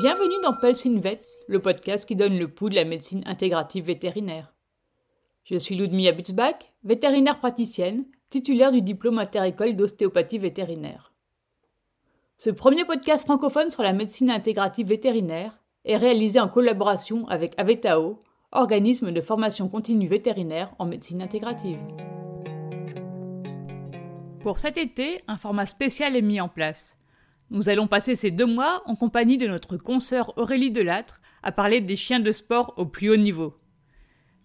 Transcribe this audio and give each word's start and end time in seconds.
Bienvenue 0.00 0.40
dans 0.42 0.54
Pulse 0.54 0.86
Vet, 0.86 1.20
le 1.46 1.58
podcast 1.58 2.08
qui 2.08 2.16
donne 2.16 2.38
le 2.38 2.48
pouls 2.48 2.70
de 2.70 2.74
la 2.74 2.86
médecine 2.86 3.20
intégrative 3.26 3.84
vétérinaire. 3.84 4.54
Je 5.44 5.58
suis 5.58 5.74
Ludmilla 5.74 6.12
Butzbach, 6.12 6.72
vétérinaire 6.84 7.38
praticienne, 7.38 8.06
titulaire 8.30 8.72
du 8.72 8.80
diplôme 8.80 9.18
inter-école 9.18 9.76
d'ostéopathie 9.76 10.38
vétérinaire. 10.38 11.12
Ce 12.38 12.48
premier 12.48 12.86
podcast 12.86 13.26
francophone 13.26 13.68
sur 13.68 13.82
la 13.82 13.92
médecine 13.92 14.30
intégrative 14.30 14.86
vétérinaire 14.86 15.58
est 15.84 15.98
réalisé 15.98 16.40
en 16.40 16.48
collaboration 16.48 17.28
avec 17.28 17.52
Avetao, 17.58 18.22
organisme 18.52 19.12
de 19.12 19.20
formation 19.20 19.68
continue 19.68 20.08
vétérinaire 20.08 20.74
en 20.78 20.86
médecine 20.86 21.20
intégrative. 21.20 21.80
Pour 24.40 24.60
cet 24.60 24.78
été, 24.78 25.22
un 25.28 25.36
format 25.36 25.66
spécial 25.66 26.16
est 26.16 26.22
mis 26.22 26.40
en 26.40 26.48
place. 26.48 26.96
Nous 27.50 27.68
allons 27.68 27.88
passer 27.88 28.14
ces 28.14 28.30
deux 28.30 28.46
mois 28.46 28.80
en 28.86 28.94
compagnie 28.94 29.36
de 29.36 29.48
notre 29.48 29.76
consoeur 29.76 30.38
Aurélie 30.38 30.70
Delattre 30.70 31.20
à 31.42 31.50
parler 31.50 31.80
des 31.80 31.96
chiens 31.96 32.20
de 32.20 32.30
sport 32.30 32.74
au 32.76 32.86
plus 32.86 33.10
haut 33.10 33.16
niveau. 33.16 33.56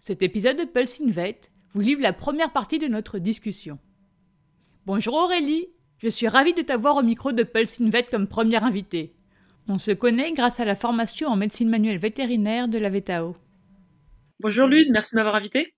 Cet 0.00 0.22
épisode 0.22 0.58
de 0.58 0.64
Pulse 0.64 1.00
Vet 1.02 1.40
vous 1.72 1.80
livre 1.80 2.02
la 2.02 2.12
première 2.12 2.52
partie 2.52 2.80
de 2.80 2.88
notre 2.88 3.20
discussion. 3.20 3.78
Bonjour 4.86 5.14
Aurélie, 5.14 5.68
je 5.98 6.08
suis 6.08 6.26
ravie 6.26 6.54
de 6.54 6.62
t'avoir 6.62 6.96
au 6.96 7.02
micro 7.02 7.30
de 7.30 7.44
Pulse 7.44 7.80
Vet 7.80 8.04
comme 8.10 8.26
première 8.26 8.64
invitée. 8.64 9.14
On 9.68 9.78
se 9.78 9.92
connaît 9.92 10.32
grâce 10.32 10.58
à 10.58 10.64
la 10.64 10.74
formation 10.74 11.28
en 11.28 11.36
médecine 11.36 11.68
manuelle 11.68 11.98
vétérinaire 11.98 12.66
de 12.66 12.78
la 12.78 12.90
VETAO. 12.90 13.36
Bonjour 14.40 14.66
Lud, 14.66 14.88
merci 14.90 15.14
de 15.14 15.18
m'avoir 15.18 15.36
invité. 15.36 15.74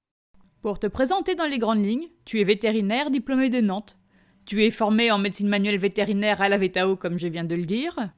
Pour 0.63 0.79
te 0.79 0.87
présenter 0.87 1.35
dans 1.35 1.47
les 1.47 1.59
grandes 1.59 1.85
lignes, 1.85 2.09
tu 2.25 2.41
es 2.41 2.45
vétérinaire 2.45 3.11
diplômé 3.11 3.51
de 3.51 3.61
Nantes. 3.61 3.99
Tu 4.49 4.65
es 4.65 4.71
formé 4.71 5.11
en 5.11 5.19
médecine 5.19 5.47
manuelle 5.47 5.77
vétérinaire 5.77 6.41
à 6.41 6.49
la 6.49 6.57
VETAO, 6.57 6.97
comme 6.97 7.19
je 7.19 7.27
viens 7.27 7.45
de 7.45 7.55
le 7.55 7.67
dire. 7.67 8.09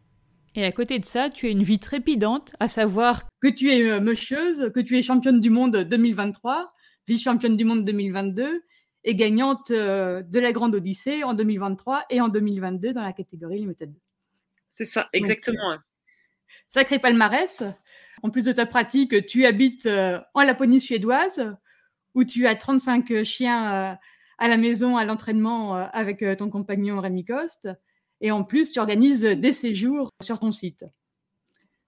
Et 0.55 0.65
à 0.65 0.71
côté 0.71 1.01
de 1.01 1.05
ça, 1.05 1.29
tu 1.29 1.47
as 1.47 1.51
une 1.51 1.65
vie 1.65 1.81
trépidante, 1.81 2.55
à 2.61 2.69
savoir 2.69 3.25
que 3.43 3.49
tu 3.49 3.73
es 3.73 3.83
euh, 3.91 4.01
mocheuse, 4.01 4.71
que 4.73 4.79
tu 4.79 4.97
es 4.97 5.03
championne 5.03 5.41
du 5.41 5.51
monde 5.51 5.79
2023, 5.79 6.73
vice-championne 7.09 7.57
du 7.57 7.65
monde 7.65 7.85
2022 7.85 8.63
et 9.03 9.17
gagnante 9.17 9.73
euh, 9.73 10.23
de 10.23 10.39
la 10.39 10.53
Grande 10.53 10.77
Odyssée 10.77 11.25
en 11.25 11.35
2023 11.35 12.05
et 12.11 12.21
en 12.21 12.29
2022 12.29 12.93
dans 12.93 13.03
la 13.03 13.13
catégorie 13.13 13.59
Limited. 13.59 13.93
C'est 14.71 14.85
ça, 14.85 15.09
exactement. 15.13 15.79
sacré 16.69 17.01
palmarès. 17.01 17.65
En 18.23 18.31
plus 18.31 18.45
de 18.45 18.53
ta 18.53 18.67
pratique, 18.67 19.27
tu 19.27 19.47
habites 19.47 19.87
euh, 19.87 20.21
en 20.35 20.45
Laponie 20.45 20.81
suédoise, 20.81 21.57
où 22.15 22.23
tu 22.23 22.47
as 22.47 22.55
35 22.55 23.25
chiens 23.25 23.99
à 24.41 24.49
la 24.49 24.57
maison, 24.57 24.97
à 24.97 25.05
l'entraînement 25.05 25.77
euh, 25.77 25.87
avec 25.93 26.23
euh, 26.23 26.35
ton 26.35 26.51
compagnon 26.51 27.01
Rémi 27.01 27.25
Coste. 27.25 27.69
Et 28.21 28.33
en 28.33 28.43
plus, 28.43 28.73
tu 28.73 28.81
organises 28.81 29.23
des 29.23 29.53
séjours 29.53 30.11
sur 30.21 30.41
ton 30.41 30.51
site. 30.51 30.85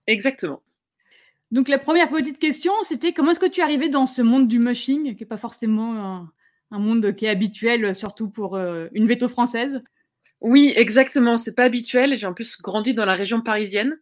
Exactement. 0.06 0.62
Donc 1.50 1.68
la 1.68 1.78
première 1.78 2.08
petite 2.08 2.38
question, 2.38 2.72
c'était 2.82 3.12
comment 3.12 3.32
est-ce 3.32 3.40
que 3.40 3.46
tu 3.46 3.60
es 3.60 3.62
arrivé 3.62 3.88
dans 3.88 4.06
ce 4.06 4.22
monde 4.22 4.48
du 4.48 4.58
mushing, 4.58 5.14
qui 5.14 5.22
n'est 5.22 5.28
pas 5.28 5.36
forcément 5.36 6.28
un, 6.70 6.78
monde 6.78 7.14
qui 7.14 7.26
est 7.26 7.28
habituel, 7.28 7.94
surtout 7.94 8.30
pour 8.30 8.56
euh, 8.56 8.88
une 8.92 9.06
veto 9.06 9.28
française? 9.28 9.82
Oui, 10.40 10.72
exactement. 10.74 11.36
C'est 11.36 11.54
pas 11.54 11.64
habituel. 11.64 12.16
J'ai 12.16 12.26
en 12.26 12.32
plus 12.32 12.58
grandi 12.60 12.94
dans 12.94 13.04
la 13.04 13.14
région 13.14 13.42
parisienne, 13.42 13.98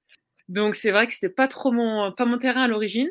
donc 0.48 0.76
c'est 0.76 0.92
vrai 0.92 1.06
que 1.06 1.14
c'était 1.14 1.28
pas 1.28 1.48
trop 1.48 1.72
mon 1.72 2.12
pas 2.12 2.24
mon 2.24 2.38
terrain 2.38 2.62
à 2.62 2.68
l'origine. 2.68 3.10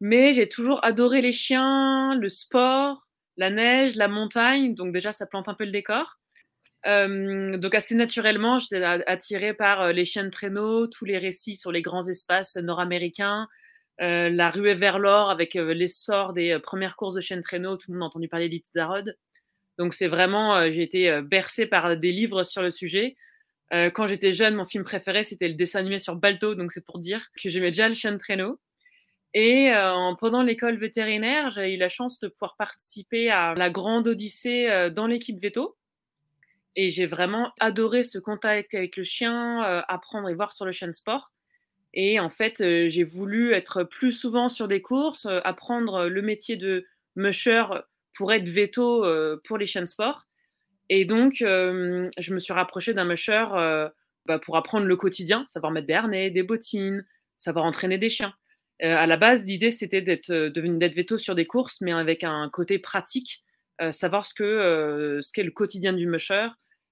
Mais 0.00 0.32
j'ai 0.32 0.48
toujours 0.48 0.84
adoré 0.84 1.20
les 1.20 1.32
chiens, 1.32 2.14
le 2.18 2.28
sport, 2.28 3.03
la 3.36 3.50
neige, 3.50 3.96
la 3.96 4.08
montagne, 4.08 4.74
donc 4.74 4.92
déjà 4.92 5.12
ça 5.12 5.26
plante 5.26 5.48
un 5.48 5.54
peu 5.54 5.64
le 5.64 5.70
décor. 5.70 6.18
Euh, 6.86 7.56
donc 7.56 7.74
assez 7.74 7.94
naturellement, 7.94 8.58
j'étais 8.58 8.82
attirée 8.84 9.54
par 9.54 9.80
euh, 9.82 9.92
les 9.92 10.04
chiens 10.04 10.24
de 10.24 10.30
traîneau, 10.30 10.86
tous 10.86 11.04
les 11.04 11.18
récits 11.18 11.56
sur 11.56 11.72
les 11.72 11.82
grands 11.82 12.06
espaces 12.06 12.56
nord-américains, 12.56 13.48
euh, 14.02 14.28
la 14.28 14.50
ruée 14.50 14.74
vers 14.74 14.98
l'or 14.98 15.30
avec 15.30 15.54
l'essor 15.54 16.34
des 16.34 16.58
premières 16.58 16.96
courses 16.96 17.14
de 17.14 17.20
chiens 17.20 17.38
de 17.38 17.42
traîneau, 17.42 17.76
tout 17.76 17.90
le 17.90 17.98
monde 17.98 18.04
a 18.04 18.06
entendu 18.06 18.28
parler 18.28 18.48
d'Itzdarod. 18.48 19.16
Donc 19.78 19.94
c'est 19.94 20.08
vraiment, 20.08 20.70
j'ai 20.70 20.82
été 20.82 21.20
bercée 21.22 21.66
par 21.66 21.96
des 21.96 22.12
livres 22.12 22.44
sur 22.44 22.62
le 22.62 22.70
sujet. 22.70 23.16
quand 23.72 24.06
j'étais 24.06 24.32
jeune, 24.32 24.54
mon 24.54 24.66
film 24.66 24.84
préféré 24.84 25.24
c'était 25.24 25.48
le 25.48 25.54
dessin 25.54 25.80
animé 25.80 25.98
sur 25.98 26.14
Balto, 26.16 26.54
donc 26.54 26.70
c'est 26.70 26.84
pour 26.84 26.98
dire 27.00 27.26
que 27.42 27.48
j'aimais 27.48 27.70
déjà 27.70 27.88
le 27.88 27.94
chien 27.94 28.12
de 28.12 28.18
traîneau. 28.18 28.60
Et 29.34 29.72
euh, 29.72 29.92
en 29.92 30.14
pendant 30.14 30.42
l'école 30.42 30.76
vétérinaire, 30.76 31.50
j'ai 31.50 31.74
eu 31.74 31.76
la 31.76 31.88
chance 31.88 32.20
de 32.20 32.28
pouvoir 32.28 32.54
participer 32.56 33.30
à 33.30 33.54
la 33.54 33.68
grande 33.68 34.06
odyssée 34.06 34.68
euh, 34.70 34.90
dans 34.90 35.08
l'équipe 35.08 35.40
veto. 35.40 35.76
Et 36.76 36.90
j'ai 36.90 37.06
vraiment 37.06 37.52
adoré 37.58 38.04
ce 38.04 38.18
contact 38.18 38.74
avec 38.74 38.96
le 38.96 39.02
chien, 39.02 39.64
euh, 39.64 39.82
apprendre 39.88 40.28
et 40.28 40.34
voir 40.34 40.52
sur 40.52 40.64
le 40.64 40.72
chien 40.72 40.90
sport. 40.92 41.32
Et 41.92 42.18
en 42.18 42.30
fait, 42.30 42.56
j'ai 42.58 43.04
voulu 43.04 43.52
être 43.52 43.84
plus 43.84 44.10
souvent 44.10 44.48
sur 44.48 44.66
des 44.66 44.82
courses, 44.82 45.28
apprendre 45.44 46.08
le 46.08 46.22
métier 46.22 46.56
de 46.56 46.84
musher 47.14 47.62
pour 48.16 48.32
être 48.32 48.48
veto 48.48 49.06
pour 49.44 49.58
les 49.58 49.66
de 49.66 49.84
sport. 49.84 50.26
Et 50.90 51.04
donc, 51.04 51.34
je 51.38 52.34
me 52.34 52.40
suis 52.40 52.52
rapprochée 52.52 52.94
d'un 52.94 53.04
musher 53.04 53.44
bah, 54.26 54.40
pour 54.40 54.56
apprendre 54.56 54.86
le 54.86 54.96
quotidien, 54.96 55.46
savoir 55.48 55.70
mettre 55.70 55.86
des 55.86 55.94
harnais, 55.94 56.30
des 56.30 56.42
bottines, 56.42 57.06
savoir 57.36 57.64
entraîner 57.64 57.96
des 57.96 58.08
chiens. 58.08 58.34
Euh, 58.82 58.96
à 58.96 59.06
la 59.06 59.16
base, 59.16 59.44
l'idée, 59.44 59.70
c'était 59.70 60.02
d'être 60.02 60.30
euh, 60.30 60.50
d'être 60.50 60.94
veto 60.94 61.18
sur 61.18 61.34
des 61.34 61.44
courses, 61.44 61.80
mais 61.80 61.92
avec 61.92 62.24
un 62.24 62.48
côté 62.50 62.78
pratique, 62.78 63.44
euh, 63.80 63.92
savoir 63.92 64.26
ce 64.26 64.34
que 64.34 65.20
ce 65.22 65.32
qu'est 65.32 65.44
le 65.44 65.52
quotidien 65.52 65.92
du 65.92 66.06
musher, 66.06 66.48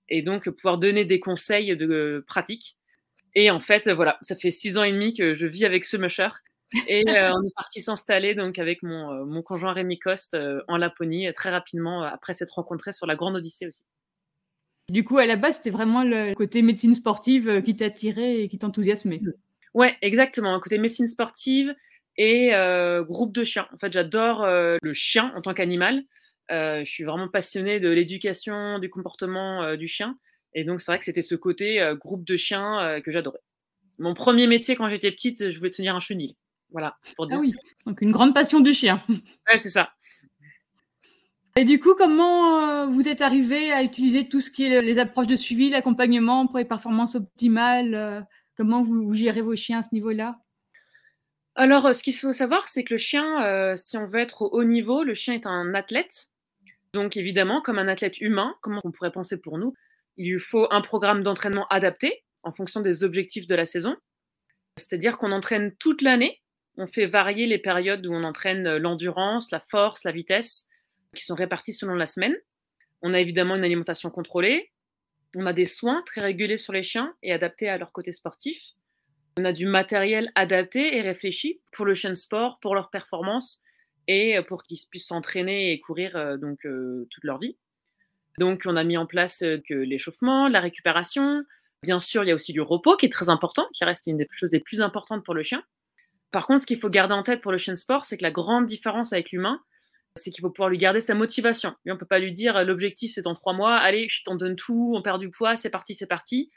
et 0.09 0.23
donc 0.23 0.49
pouvoir 0.51 0.79
donner 0.79 1.05
des 1.05 1.21
conseils 1.21 1.77
de 1.77 2.25
pratique. 2.27 2.77
Et 3.35 3.51
en 3.51 3.61
fait, 3.61 3.89
voilà, 3.91 4.19
ça 4.23 4.37
fait 4.37 4.51
six 4.51 4.79
ans 4.79 4.85
et 4.85 4.93
demi 4.93 5.15
que 5.15 5.35
je 5.35 5.47
vis 5.47 5.65
avec 5.65 5.85
ce 5.85 5.97
musher. 5.97 6.29
Et 6.87 7.05
on 7.37 7.43
est 7.43 7.55
parti 7.57 7.83
s'installer 7.83 8.35
donc 8.35 8.59
avec 8.59 8.83
mon, 8.83 9.27
mon 9.27 9.43
conjoint 9.43 9.73
Rémi 9.73 9.99
Coste 9.99 10.37
en 10.69 10.77
Laponie 10.77 11.33
très 11.35 11.51
rapidement 11.51 12.03
après 12.03 12.35
s'être 12.35 12.53
rencontrés 12.53 12.93
sur 12.93 13.07
la 13.07 13.17
Grande 13.17 13.37
Odyssée 13.37 13.67
aussi. 13.67 13.85
Du 14.91 15.05
coup, 15.05 15.19
à 15.19 15.27
la 15.27 15.37
base, 15.37 15.57
c'était 15.57 15.71
vraiment 15.71 16.03
le 16.03 16.35
côté 16.35 16.61
médecine 16.61 16.95
sportive 16.95 17.63
qui 17.63 17.77
t'attirait 17.77 18.41
et 18.41 18.49
qui 18.49 18.59
t'enthousiasmait. 18.59 19.21
Ouais, 19.75 19.97
exactement. 20.03 20.59
Côté 20.61 20.79
médecine 20.79 21.09
sportive 21.09 21.75
et 22.17 22.55
euh, 22.55 23.03
groupe 23.03 23.33
de 23.33 23.45
chiens. 23.45 23.69
En 23.73 23.79
fait, 23.79 23.93
j'adore 23.93 24.45
euh, 24.45 24.77
le 24.83 24.95
chien 24.95 25.33
en 25.37 25.41
tant 25.41 25.55
qu'animal. 25.55 26.03
Euh, 26.51 26.85
je 26.85 26.91
suis 26.91 27.05
vraiment 27.05 27.29
passionnée 27.29 27.81
de 27.81 27.89
l'éducation, 27.89 28.79
du 28.79 28.91
comportement 28.91 29.77
du 29.77 29.87
chien. 29.87 30.19
Et 30.55 30.65
donc, 30.65 30.81
c'est 30.81 30.93
vrai 30.93 30.99
que 30.99 31.05
c'était 31.05 31.23
ce 31.23 31.35
côté 31.35 31.83
groupe 31.99 32.25
de 32.25 32.37
chiens 32.37 33.01
que 33.03 33.11
j'adorais. 33.11 33.41
Mon 33.99 34.13
premier 34.15 34.47
métier 34.47 34.77
quand 34.77 34.89
j'étais 34.89 35.11
petite, 35.11 35.51
je 35.51 35.59
voulais 35.59 35.71
tenir 35.71 35.97
un 35.97 36.01
chenil. 36.01 36.37
Voilà, 36.71 36.97
pour 37.17 37.27
dire. 37.27 37.37
Ah 37.39 37.41
oui, 37.41 37.55
donc 37.87 38.01
une 38.01 38.11
grande 38.11 38.35
passion 38.35 38.61
du 38.61 38.73
chien. 38.73 39.03
ouais, 39.09 39.59
c'est 39.59 39.71
ça. 39.71 39.93
Et 41.57 41.65
du 41.65 41.79
coup, 41.79 41.95
comment 41.95 42.91
vous 42.91 43.09
êtes 43.09 43.21
arrivé 43.21 43.73
à 43.73 43.83
utiliser 43.83 44.29
tout 44.29 44.41
ce 44.41 44.51
qui 44.51 44.65
est 44.65 44.83
les 44.83 44.99
approches 44.99 45.27
de 45.27 45.37
suivi, 45.37 45.71
l'accompagnement 45.71 46.47
pour 46.47 46.59
les 46.59 46.65
performances 46.65 47.15
optimales 47.15 48.27
Comment 48.57 48.83
vous, 48.83 49.15
gérez 49.15 49.41
vos 49.41 49.57
chiens 49.57 49.79
à 49.79 49.83
ce 49.83 49.95
niveau-là? 49.95 50.39
Alors, 51.55 51.87
euh, 51.87 51.93
ce 51.93 52.03
qu'il 52.03 52.15
faut 52.15 52.33
savoir, 52.33 52.69
c'est 52.69 52.85
que 52.85 52.95
le 52.95 52.99
chien, 52.99 53.45
euh, 53.45 53.77
si 53.77 53.97
on 53.97 54.07
veut 54.07 54.21
être 54.21 54.43
au 54.43 54.51
haut 54.51 54.65
niveau, 54.65 55.03
le 55.05 55.15
chien 55.15 55.35
est 55.35 55.47
un 55.47 55.75
athlète. 55.75 56.31
Donc, 56.95 57.17
évidemment, 57.17 57.63
comme 57.63 57.79
un 57.79 57.89
athlète 57.89 58.21
humain, 58.21 58.55
comment 58.61 58.81
on 58.85 58.91
pourrait 58.91 59.13
penser 59.13 59.41
pour 59.41 59.59
nous, 59.59 59.75
il 60.17 60.31
lui 60.31 60.41
faut 60.41 60.67
un 60.71 60.83
programme 60.83 61.23
d'entraînement 61.23 61.67
adapté 61.69 62.25
en 62.43 62.53
fonction 62.53 62.81
des 62.81 63.05
objectifs 63.05 63.47
de 63.47 63.55
la 63.55 63.67
saison. 63.67 63.97
C'est-à-dire 64.77 65.19
qu'on 65.19 65.33
entraîne 65.33 65.75
toute 65.77 66.03
l'année. 66.03 66.41
On 66.77 66.87
fait 66.87 67.07
varier 67.07 67.47
les 67.47 67.59
périodes 67.59 68.07
où 68.07 68.13
on 68.13 68.25
entraîne 68.25 68.77
l'endurance, 68.77 69.51
la 69.51 69.61
force, 69.61 70.05
la 70.05 70.13
vitesse, 70.13 70.67
qui 71.15 71.25
sont 71.25 71.35
réparties 71.35 71.73
selon 71.73 71.95
la 71.95 72.07
semaine. 72.07 72.35
On 73.03 73.15
a 73.15 73.21
évidemment 73.21 73.57
une 73.57 73.65
alimentation 73.65 74.11
contrôlée, 74.11 74.71
on 75.37 75.47
a 75.47 75.53
des 75.53 75.65
soins 75.65 76.03
très 76.07 76.21
réguliers 76.21 76.57
sur 76.57 76.73
les 76.73 76.83
chiens 76.83 77.15
et 77.23 77.33
adaptés 77.33 77.69
à 77.69 77.79
leur 77.79 77.93
côté 77.93 78.13
sportif. 78.13 78.73
On 79.39 79.45
a 79.45 79.53
du 79.53 79.67
matériel 79.67 80.31
adapté 80.35 80.97
et 80.97 81.01
réfléchi 81.01 81.61
pour 81.73 81.87
le 81.87 81.95
chien 81.95 82.15
sport, 82.15 82.61
pour 82.61 82.75
leur 82.75 82.91
performance 82.91 83.63
et 84.09 84.39
pour 84.47 84.63
qu'ils 84.63 84.79
puissent 84.91 85.07
s'entraîner 85.07 85.73
et 85.73 85.81
courir 85.81 86.17
euh, 86.17 86.37
donc 86.37 86.67
euh, 86.67 87.07
toute 87.11 87.25
leur 87.25 87.39
vie. 87.39 87.57
Donc 88.39 88.63
on 88.67 88.77
a 88.77 88.85
mis 88.85 88.97
en 88.97 89.07
place 89.07 89.43
euh, 89.43 89.63
l'échauffement, 89.71 90.49
la 90.49 90.61
récupération. 90.61 91.45
Bien 91.83 92.01
sûr, 92.01 92.25
il 92.25 92.29
y 92.29 92.31
a 92.31 92.35
aussi 92.35 92.53
du 92.53 92.61
repos 92.61 92.97
qui 92.97 93.07
est 93.07 93.13
très 93.13 93.29
important, 93.29 93.67
qui 93.73 93.85
reste 93.85 94.07
une 94.07 94.19
des 94.19 94.29
choses 94.33 94.53
les 94.53 94.61
plus 94.61 94.83
importantes 94.83 95.25
pour 95.25 95.35
le 95.35 95.43
chien. 95.43 95.63
Par 96.31 96.47
contre, 96.47 96.63
ce 96.63 96.67
qu'il 96.67 96.79
faut 96.79 96.89
garder 96.89 97.15
en 97.15 97.23
tête 97.23 97.41
pour 97.41 97.53
le 97.53 97.59
chien 97.59 97.77
sport, 97.77 98.05
c'est 98.05 98.17
que 98.17 98.23
la 98.23 98.31
grande 98.31 98.67
différence 98.67 99.13
avec 99.13 99.33
l'humain, 99.33 99.61
c'est 100.17 100.31
qu'il 100.31 100.43
faut 100.43 100.51
pouvoir 100.51 100.71
lui 100.71 100.79
garder 100.79 101.01
sa 101.01 101.15
motivation. 101.15 101.75
Lui, 101.85 101.93
on 101.93 101.97
peut 101.97 102.07
pas 102.07 102.19
lui 102.19 102.33
dire 102.33 102.65
l'objectif 102.65 103.13
c'est 103.15 103.23
dans 103.23 103.35
trois 103.35 103.53
mois, 103.53 103.77
allez, 103.77 104.09
je 104.09 104.23
t'en 104.25 104.37
donne 104.37 104.57
tout, 104.57 104.93
on 104.95 105.03
perd 105.03 105.21
du 105.21 105.31
poids, 105.31 105.57
c'est 105.57 105.71
parti, 105.71 105.95
c'est 105.95 106.07
parti. 106.07 106.51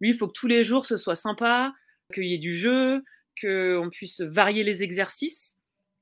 Lui, 0.00 0.10
il 0.10 0.16
faut 0.16 0.26
que 0.26 0.32
tous 0.32 0.46
les 0.46 0.64
jours 0.64 0.86
ce 0.86 0.96
soit 0.96 1.14
sympa, 1.14 1.72
qu'il 2.12 2.24
y 2.24 2.34
ait 2.34 2.38
du 2.38 2.52
jeu, 2.52 3.02
qu'on 3.40 3.90
puisse 3.90 4.20
varier 4.20 4.64
les 4.64 4.82
exercices, 4.82 5.56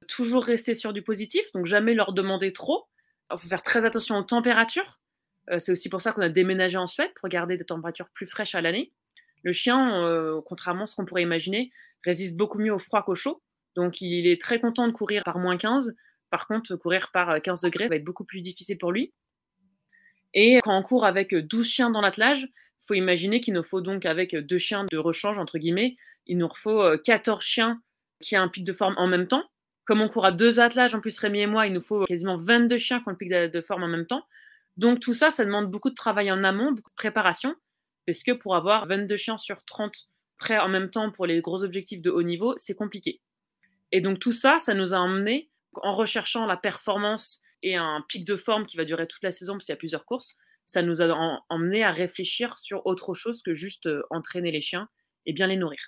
toujours 0.09 0.45
rester 0.45 0.75
sur 0.75 0.93
du 0.93 1.03
positif, 1.03 1.43
donc 1.55 1.67
jamais 1.67 1.95
leur 1.95 2.13
demander 2.13 2.53
trop. 2.53 2.87
Il 3.33 3.39
faut 3.39 3.49
faire 3.49 3.63
très 3.63 3.85
attention 3.85 4.17
aux 4.17 4.23
températures. 4.23 4.99
Euh, 5.51 5.59
c'est 5.59 5.73
aussi 5.73 5.89
pour 5.89 6.01
ça 6.01 6.13
qu'on 6.13 6.23
a 6.23 6.29
déménagé 6.29 6.79
en 6.79 6.87
Suède 6.87 7.11
pour 7.19 7.29
garder 7.29 7.57
des 7.57 7.65
températures 7.65 8.09
plus 8.11 8.27
fraîches 8.27 8.55
à 8.55 8.61
l'année. 8.61 8.93
Le 9.43 9.53
chien, 9.53 10.05
euh, 10.05 10.41
contrairement 10.45 10.85
à 10.85 10.87
ce 10.87 10.97
qu'on 10.97 11.05
pourrait 11.05 11.23
imaginer, 11.23 11.71
résiste 12.05 12.37
beaucoup 12.37 12.59
mieux 12.59 12.73
au 12.73 12.79
froid 12.79 13.03
qu'au 13.03 13.15
chaud. 13.15 13.43
Donc 13.77 14.01
il 14.01 14.27
est 14.27 14.41
très 14.41 14.61
content 14.61 14.87
de 14.87 14.93
courir 14.93 15.23
par 15.25 15.39
moins 15.39 15.57
15. 15.57 15.95
Par 16.31 16.47
contre, 16.47 16.77
courir 16.77 17.11
par 17.13 17.41
15 17.43 17.61
degrés 17.61 17.89
va 17.89 17.97
être 17.97 18.05
beaucoup 18.05 18.25
plus 18.25 18.41
difficile 18.41 18.79
pour 18.79 18.93
lui. 18.93 19.13
Et 20.33 20.59
quand 20.63 20.77
on 20.79 20.83
court 20.83 21.05
avec 21.05 21.35
12 21.35 21.67
chiens 21.67 21.91
dans 21.91 22.01
l'attelage, 22.01 22.45
il 22.45 22.87
faut 22.87 22.95
imaginer 22.95 23.41
qu'il 23.41 23.55
nous 23.55 23.63
faut 23.63 23.81
donc 23.81 24.07
avec 24.07 24.35
deux 24.37 24.59
chiens 24.59 24.87
de 24.91 24.97
rechange, 24.97 25.39
entre 25.39 25.59
guillemets, 25.59 25.97
il 26.27 26.39
nous 26.39 26.49
faut 26.55 26.83
14 27.05 27.43
chiens 27.43 27.83
qui 28.21 28.37
ont 28.37 28.43
un 28.43 28.49
pic 28.49 28.65
de 28.65 28.73
forme 28.73 28.95
en 28.97 29.07
même 29.07 29.27
temps. 29.27 29.45
Comme 29.85 30.01
on 30.01 30.09
court 30.09 30.27
à 30.27 30.33
deux 30.33 30.61
attelages, 30.61 30.95
en 30.95 31.01
plus 31.01 31.19
Rémi 31.19 31.41
et 31.41 31.47
moi, 31.47 31.67
il 31.67 31.73
nous 31.73 31.83
faut 31.83 32.05
quasiment 32.05 32.37
22 32.37 32.79
chiens 32.79 33.01
qui 33.01 33.09
ont 33.09 33.11
le 33.11 33.17
pic 33.17 33.29
de 33.29 33.61
forme 33.61 33.83
en 33.83 33.89
même 33.89 34.07
temps. 34.07 34.25
Donc 34.77 35.01
tout 35.01 35.15
ça, 35.15 35.31
ça 35.31 35.45
demande 35.45 35.71
beaucoup 35.71 35.91
de 35.91 35.95
travail 35.95 36.31
en 36.31 36.45
amont, 36.45 36.73
beaucoup 36.73 36.91
de 36.91 36.95
préparation, 36.95 37.57
parce 38.07 38.23
que 38.23 38.33
pour 38.33 38.55
avoir 38.55 38.87
22 38.87 39.17
chiens 39.17 39.39
sur 39.39 39.65
30 39.65 40.09
prêts 40.39 40.59
en 40.59 40.69
même 40.69 40.91
temps 40.91 41.11
pour 41.11 41.27
les 41.27 41.41
gros 41.41 41.65
objectifs 41.65 42.01
de 42.01 42.11
haut 42.11 42.23
niveau, 42.23 42.55
c'est 42.57 42.75
compliqué. 42.75 43.21
Et 43.93 44.01
donc 44.01 44.21
tout 44.21 44.33
ça, 44.33 44.59
ça 44.59 44.75
nous 44.75 44.95
a 44.95 44.99
emmené, 44.99 45.51
en 45.83 45.95
recherchant 45.95 46.47
la 46.47 46.57
performance 46.57 47.41
et 47.63 47.77
un 47.77 48.05
pic 48.09 48.25
de 48.25 48.37
forme 48.37 48.67
qui 48.67 48.77
va 48.77 48.85
durer 48.85 49.07
toute 49.07 49.23
la 49.23 49.33
saison, 49.33 49.55
parce 49.55 49.67
qu'il 49.67 49.73
y 49.73 49.75
a 49.75 49.79
plusieurs 49.79 50.05
courses, 50.05 50.37
ça 50.65 50.83
nous 50.83 51.03
a 51.03 51.41
emmené 51.49 51.83
à 51.83 51.91
réfléchir 51.91 52.57
sur 52.59 52.87
autre 52.87 53.13
chose 53.15 53.43
que 53.43 53.55
juste 53.55 53.87
euh, 53.87 54.03
entraîner 54.11 54.53
les 54.53 54.61
chiens 54.61 54.89
et 55.27 55.33
bien 55.33 55.49
les 55.49 55.57
nourrir. 55.57 55.81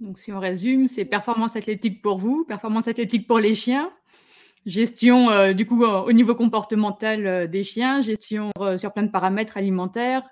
Donc 0.00 0.18
si 0.18 0.32
on 0.32 0.38
résume, 0.38 0.86
c'est 0.86 1.04
performance 1.04 1.56
athlétique 1.56 2.00
pour 2.02 2.18
vous, 2.18 2.44
performance 2.44 2.88
athlétique 2.88 3.26
pour 3.26 3.40
les 3.40 3.54
chiens, 3.54 3.92
gestion 4.64 5.30
euh, 5.30 5.52
du 5.52 5.66
coup 5.66 5.84
au 5.84 6.12
niveau 6.12 6.34
comportemental 6.34 7.26
euh, 7.26 7.46
des 7.46 7.64
chiens, 7.64 8.00
gestion 8.00 8.50
sur 8.76 8.92
plein 8.92 9.02
de 9.02 9.10
paramètres 9.10 9.56
alimentaires, 9.56 10.22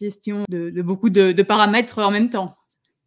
gestion 0.00 0.42
de, 0.48 0.82
beaucoup 0.82 1.10
de, 1.10 1.42
paramètres 1.42 1.98
en 1.98 2.10
même 2.10 2.30
temps. 2.30 2.56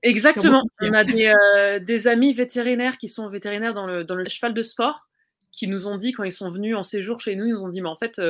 Exactement. 0.04 0.62
On 0.82 0.94
a 0.94 1.04
des, 1.04 2.08
amis 2.08 2.34
vétérinaires 2.34 2.98
qui 2.98 3.08
sont 3.08 3.28
vétérinaires 3.30 3.74
dans 3.74 3.88
le, 3.88 4.04
dans 4.04 4.16
le, 4.16 4.28
cheval 4.28 4.54
de 4.54 4.62
sport 4.62 5.08
qui 5.52 5.68
nous 5.68 5.88
ont 5.88 5.98
dit 5.98 6.12
quand 6.12 6.24
ils 6.24 6.32
sont 6.32 6.52
venus 6.52 6.76
en 6.76 6.84
séjour 6.84 7.20
chez 7.20 7.36
nous, 7.36 7.46
ils 7.46 7.54
nous 7.54 7.62
ont 7.62 7.70
dit 7.70 7.82
mais 7.82 7.90
en 7.90 7.96
fait 7.96 8.22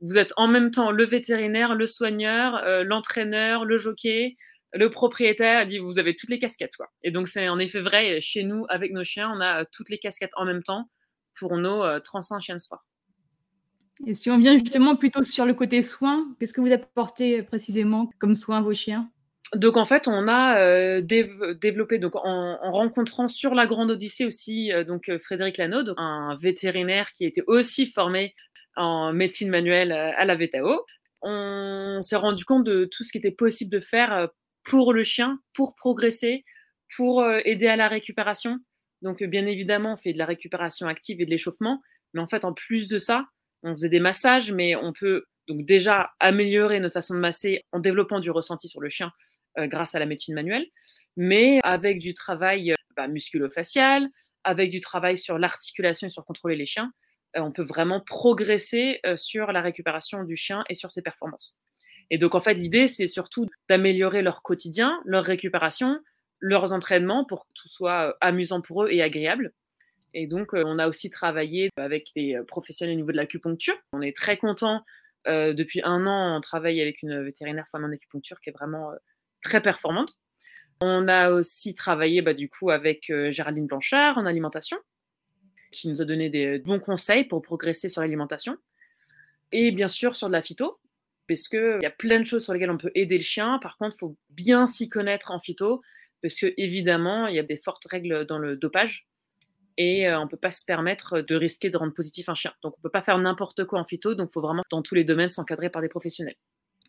vous 0.00 0.18
êtes 0.18 0.32
en 0.36 0.48
même 0.48 0.70
temps 0.70 0.90
le 0.90 1.04
vétérinaire, 1.04 1.74
le 1.74 1.86
soigneur, 1.86 2.62
l'entraîneur, 2.84 3.64
le 3.64 3.78
jockey, 3.78 4.36
le 4.72 4.90
propriétaire 4.90 5.60
a 5.60 5.64
dit 5.66 5.78
vous 5.78 5.98
avez 5.98 6.14
toutes 6.14 6.30
les 6.30 6.38
casquettes 6.38 6.76
quoi. 6.76 6.88
Et 7.02 7.10
donc 7.10 7.28
c'est 7.28 7.48
en 7.48 7.58
effet 7.58 7.80
vrai 7.80 8.20
chez 8.20 8.42
nous 8.42 8.64
avec 8.68 8.92
nos 8.92 9.04
chiens, 9.04 9.30
on 9.34 9.40
a 9.40 9.64
toutes 9.64 9.90
les 9.90 9.98
casquettes 9.98 10.32
en 10.36 10.44
même 10.44 10.62
temps 10.62 10.88
pour 11.38 11.56
nos 11.56 11.82
euh, 11.82 12.00
35 12.00 12.40
chiens 12.40 12.54
de 12.56 12.60
sport. 12.60 12.84
Et 14.06 14.14
si 14.14 14.30
on 14.30 14.38
vient 14.38 14.54
justement 14.54 14.96
plutôt 14.96 15.22
sur 15.22 15.44
le 15.44 15.54
côté 15.54 15.82
soins, 15.82 16.34
qu'est-ce 16.38 16.52
que 16.52 16.60
vous 16.60 16.72
apportez 16.72 17.42
précisément 17.42 18.10
comme 18.18 18.34
soins 18.34 18.58
à 18.58 18.62
vos 18.62 18.74
chiens? 18.74 19.10
Donc 19.54 19.76
en 19.76 19.84
fait, 19.84 20.08
on 20.08 20.28
a 20.28 20.58
euh, 20.60 21.02
développé 21.02 21.98
donc 21.98 22.16
en, 22.16 22.56
rencontrant 22.72 23.28
sur 23.28 23.54
la 23.54 23.66
Grande 23.66 23.90
Odyssée 23.90 24.24
aussi 24.24 24.72
euh, 24.72 24.84
donc 24.84 25.10
Frédéric 25.18 25.58
Lanaud, 25.58 25.94
un 25.98 26.38
vétérinaire 26.40 27.12
qui 27.12 27.26
était 27.26 27.44
aussi 27.46 27.90
formé 27.90 28.34
en 28.76 29.12
médecine 29.12 29.50
manuelle 29.50 29.92
à 29.92 30.24
la 30.24 30.34
VTO. 30.34 30.86
On 31.20 32.00
s'est 32.00 32.16
rendu 32.16 32.44
compte 32.46 32.64
de 32.64 32.86
tout 32.90 33.04
ce 33.04 33.12
qui 33.12 33.18
était 33.18 33.30
possible 33.30 33.70
de 33.70 33.80
faire 33.80 34.28
pour 34.64 34.94
le 34.94 35.04
chien, 35.04 35.38
pour 35.54 35.74
progresser, 35.74 36.44
pour 36.96 37.22
aider 37.44 37.66
à 37.66 37.76
la 37.76 37.88
récupération. 37.88 38.58
Donc, 39.02 39.22
bien 39.22 39.46
évidemment, 39.46 39.92
on 39.92 39.96
fait 39.98 40.14
de 40.14 40.18
la 40.18 40.24
récupération 40.24 40.86
active 40.86 41.20
et 41.20 41.26
de 41.26 41.30
l'échauffement. 41.30 41.82
Mais 42.14 42.20
en 42.20 42.26
fait, 42.26 42.46
en 42.46 42.54
plus 42.54 42.88
de 42.88 42.96
ça, 42.96 43.26
on 43.62 43.74
faisait 43.74 43.90
des 43.90 44.00
massages, 44.00 44.50
mais 44.52 44.74
on 44.74 44.94
peut 44.94 45.24
donc 45.48 45.66
déjà 45.66 46.12
améliorer 46.18 46.80
notre 46.80 46.94
façon 46.94 47.14
de 47.14 47.20
masser 47.20 47.64
en 47.72 47.78
développant 47.78 48.20
du 48.20 48.30
ressenti 48.30 48.68
sur 48.68 48.80
le 48.80 48.88
chien 48.88 49.12
grâce 49.56 49.94
à 49.94 49.98
la 49.98 50.06
médecine 50.06 50.34
manuelle, 50.34 50.66
mais 51.16 51.58
avec 51.62 51.98
du 51.98 52.14
travail 52.14 52.74
bah, 52.96 53.08
musculo-facial, 53.08 54.08
avec 54.44 54.70
du 54.70 54.80
travail 54.80 55.18
sur 55.18 55.38
l'articulation 55.38 56.06
et 56.06 56.10
sur 56.10 56.24
contrôler 56.24 56.56
les 56.56 56.66
chiens, 56.66 56.92
on 57.34 57.52
peut 57.52 57.62
vraiment 57.62 58.00
progresser 58.00 59.00
sur 59.16 59.52
la 59.52 59.60
récupération 59.60 60.24
du 60.24 60.36
chien 60.36 60.64
et 60.68 60.74
sur 60.74 60.90
ses 60.90 61.02
performances. 61.02 61.60
Et 62.12 62.18
donc, 62.18 62.34
en 62.34 62.40
fait, 62.40 62.54
l'idée, 62.54 62.88
c'est 62.88 63.06
surtout 63.06 63.48
d'améliorer 63.70 64.20
leur 64.20 64.42
quotidien, 64.42 65.00
leur 65.06 65.24
récupération, 65.24 65.98
leurs 66.40 66.74
entraînements 66.74 67.24
pour 67.24 67.46
que 67.46 67.52
tout 67.54 67.68
soit 67.68 68.08
euh, 68.08 68.12
amusant 68.20 68.60
pour 68.60 68.84
eux 68.84 68.90
et 68.90 69.00
agréable. 69.00 69.54
Et 70.12 70.26
donc, 70.26 70.52
euh, 70.52 70.62
on 70.66 70.78
a 70.78 70.88
aussi 70.88 71.08
travaillé 71.08 71.70
avec 71.78 72.10
des 72.14 72.34
euh, 72.34 72.44
professionnels 72.44 72.96
au 72.96 72.98
niveau 72.98 73.12
de 73.12 73.16
l'acupuncture. 73.16 73.76
On 73.94 74.02
est 74.02 74.14
très 74.14 74.36
content. 74.36 74.84
depuis 75.24 75.80
un 75.84 76.04
an, 76.06 76.36
on 76.36 76.40
travaille 76.40 76.82
avec 76.82 77.00
une 77.02 77.22
vétérinaire 77.24 77.68
femme 77.70 77.84
en 77.84 77.92
acupuncture 77.92 78.40
qui 78.40 78.50
est 78.50 78.52
vraiment 78.52 78.90
très 79.42 79.60
performante. 79.60 80.18
On 80.80 81.06
a 81.08 81.30
aussi 81.30 81.74
travaillé 81.74 82.22
bah, 82.22 82.34
du 82.34 82.48
coup 82.48 82.70
avec 82.70 83.12
Géraldine 83.30 83.66
Blanchard 83.66 84.18
en 84.18 84.26
alimentation, 84.26 84.78
qui 85.70 85.88
nous 85.88 86.02
a 86.02 86.04
donné 86.04 86.28
des 86.28 86.58
bons 86.58 86.80
conseils 86.80 87.24
pour 87.24 87.42
progresser 87.42 87.88
sur 87.88 88.00
l'alimentation. 88.00 88.56
Et 89.52 89.70
bien 89.70 89.88
sûr 89.88 90.16
sur 90.16 90.28
de 90.28 90.32
la 90.32 90.42
phyto, 90.42 90.80
parce 91.28 91.48
qu'il 91.48 91.78
y 91.82 91.86
a 91.86 91.90
plein 91.90 92.20
de 92.20 92.26
choses 92.26 92.44
sur 92.44 92.52
lesquelles 92.52 92.70
on 92.70 92.78
peut 92.78 92.90
aider 92.94 93.16
le 93.16 93.24
chien. 93.24 93.58
Par 93.60 93.78
contre, 93.78 93.96
il 93.96 94.00
faut 94.00 94.16
bien 94.30 94.66
s'y 94.66 94.88
connaître 94.88 95.30
en 95.30 95.38
phyto, 95.38 95.82
parce 96.22 96.38
que 96.38 96.52
évidemment, 96.56 97.26
il 97.26 97.36
y 97.36 97.38
a 97.38 97.42
des 97.42 97.58
fortes 97.58 97.86
règles 97.90 98.26
dans 98.26 98.38
le 98.38 98.56
dopage 98.56 99.06
et 99.78 100.08
euh, 100.08 100.18
on 100.20 100.24
ne 100.24 100.28
peut 100.28 100.36
pas 100.36 100.50
se 100.50 100.64
permettre 100.64 101.20
de 101.20 101.34
risquer 101.34 101.70
de 101.70 101.76
rendre 101.76 101.94
positif 101.94 102.28
un 102.28 102.34
chien. 102.34 102.52
Donc, 102.62 102.74
on 102.76 102.80
ne 102.80 102.82
peut 102.82 102.90
pas 102.90 103.02
faire 103.02 103.18
n'importe 103.18 103.64
quoi 103.64 103.80
en 103.80 103.84
phyto, 103.84 104.14
donc 104.14 104.28
il 104.30 104.32
faut 104.32 104.40
vraiment, 104.40 104.62
dans 104.70 104.82
tous 104.82 104.94
les 104.94 105.04
domaines, 105.04 105.30
s'encadrer 105.30 105.70
par 105.70 105.82
des 105.82 105.88
professionnels. 105.88 106.36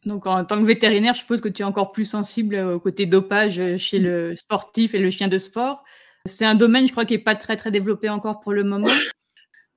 Donc, 0.06 0.28
en 0.28 0.44
tant 0.44 0.60
que 0.60 0.66
vétérinaire, 0.66 1.14
je 1.14 1.20
suppose 1.20 1.42
que 1.42 1.50
tu 1.50 1.62
es 1.62 1.66
encore 1.66 1.92
plus 1.92 2.06
sensible 2.06 2.56
au 2.56 2.80
côté 2.80 3.06
dopage 3.06 3.78
chez 3.78 4.00
le 4.00 4.36
sportif 4.36 4.94
et 4.94 5.00
le 5.00 5.10
chien 5.10 5.28
de 5.28 5.38
sport. 5.38 5.84
C'est 6.26 6.46
un 6.46 6.56
domaine, 6.56 6.88
je 6.88 6.92
crois, 6.92 7.06
qui 7.06 7.14
n'est 7.14 7.24
pas 7.24 7.36
très, 7.36 7.56
très 7.56 7.72
développé 7.72 8.10
encore 8.10 8.40
pour 8.40 8.54
le 8.54 8.64
moment. 8.64 8.88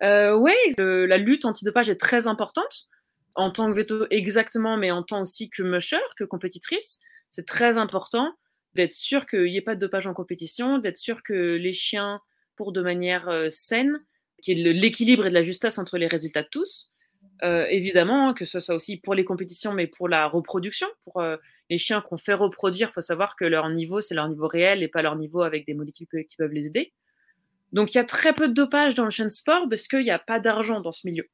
Euh, 0.03 0.35
oui, 0.37 0.53
la 0.79 1.17
lutte 1.17 1.45
antidopage 1.45 1.89
est 1.89 1.97
très 1.97 2.27
importante 2.27 2.89
en 3.35 3.51
tant 3.51 3.71
que 3.71 3.77
veto 3.77 4.07
exactement, 4.11 4.77
mais 4.77 4.91
en 4.91 5.03
tant 5.03 5.23
aussi 5.23 5.51
que 5.51 5.63
musher, 5.63 6.01
que 6.17 6.25
compétitrice, 6.25 6.99
c'est 7.31 7.47
très 7.47 7.79
important 7.79 8.35
d'être 8.75 8.93
sûr 8.93 9.27
qu'il 9.27 9.45
n'y 9.45 9.57
ait 9.57 9.63
pas 9.63 9.75
de 9.75 9.81
dopage 9.81 10.07
en 10.07 10.15
compétition, 10.15 10.79
d'être 10.79 10.99
sûr 10.99 11.23
que 11.23 11.57
les 11.57 11.73
chiens 11.73 12.21
pour 12.57 12.73
de 12.73 12.81
manière 12.81 13.29
euh, 13.29 13.49
saine, 13.51 13.99
qu'il 14.43 14.59
y 14.59 14.69
ait 14.69 14.73
l'équilibre 14.73 15.27
et 15.27 15.29
de 15.29 15.35
la 15.35 15.43
justesse 15.43 15.79
entre 15.79 15.99
les 15.99 16.07
résultats 16.07 16.43
de 16.43 16.49
tous. 16.51 16.93
Euh, 17.43 17.67
évidemment, 17.69 18.33
que 18.33 18.45
ce 18.45 18.61
soit 18.61 18.75
aussi 18.75 18.97
pour 18.97 19.15
les 19.15 19.25
compétitions, 19.25 19.73
mais 19.73 19.87
pour 19.87 20.09
la 20.09 20.27
reproduction, 20.27 20.87
pour 21.05 21.21
euh, 21.21 21.37
les 21.69 21.79
chiens 21.79 22.01
qu'on 22.01 22.17
fait 22.17 22.35
reproduire, 22.35 22.89
il 22.91 22.93
faut 22.93 23.01
savoir 23.03 23.37
que 23.37 23.45
leur 23.45 23.69
niveau, 23.69 24.01
c'est 24.01 24.15
leur 24.15 24.29
niveau 24.29 24.49
réel 24.49 24.83
et 24.83 24.89
pas 24.89 25.03
leur 25.03 25.17
niveau 25.17 25.43
avec 25.43 25.67
des 25.67 25.75
molécules 25.75 26.09
qui 26.27 26.37
peuvent 26.37 26.53
les 26.53 26.67
aider. 26.67 26.93
Donc 27.73 27.93
il 27.93 27.99
y 27.99 28.01
a 28.01 28.05
très 28.05 28.33
peu 28.33 28.49
de 28.49 28.55
dopage 28.55 28.95
dans 28.95 29.05
le 29.05 29.11
chien 29.11 29.27
de 29.27 29.31
sport 29.31 29.69
parce 29.69 29.87
qu'il 29.87 30.03
n'y 30.03 30.11
a 30.11 30.19
pas 30.19 30.41
d'argent 30.41 30.81
dans 30.81 30.93
ce 30.93 31.07
milieu. 31.07 31.29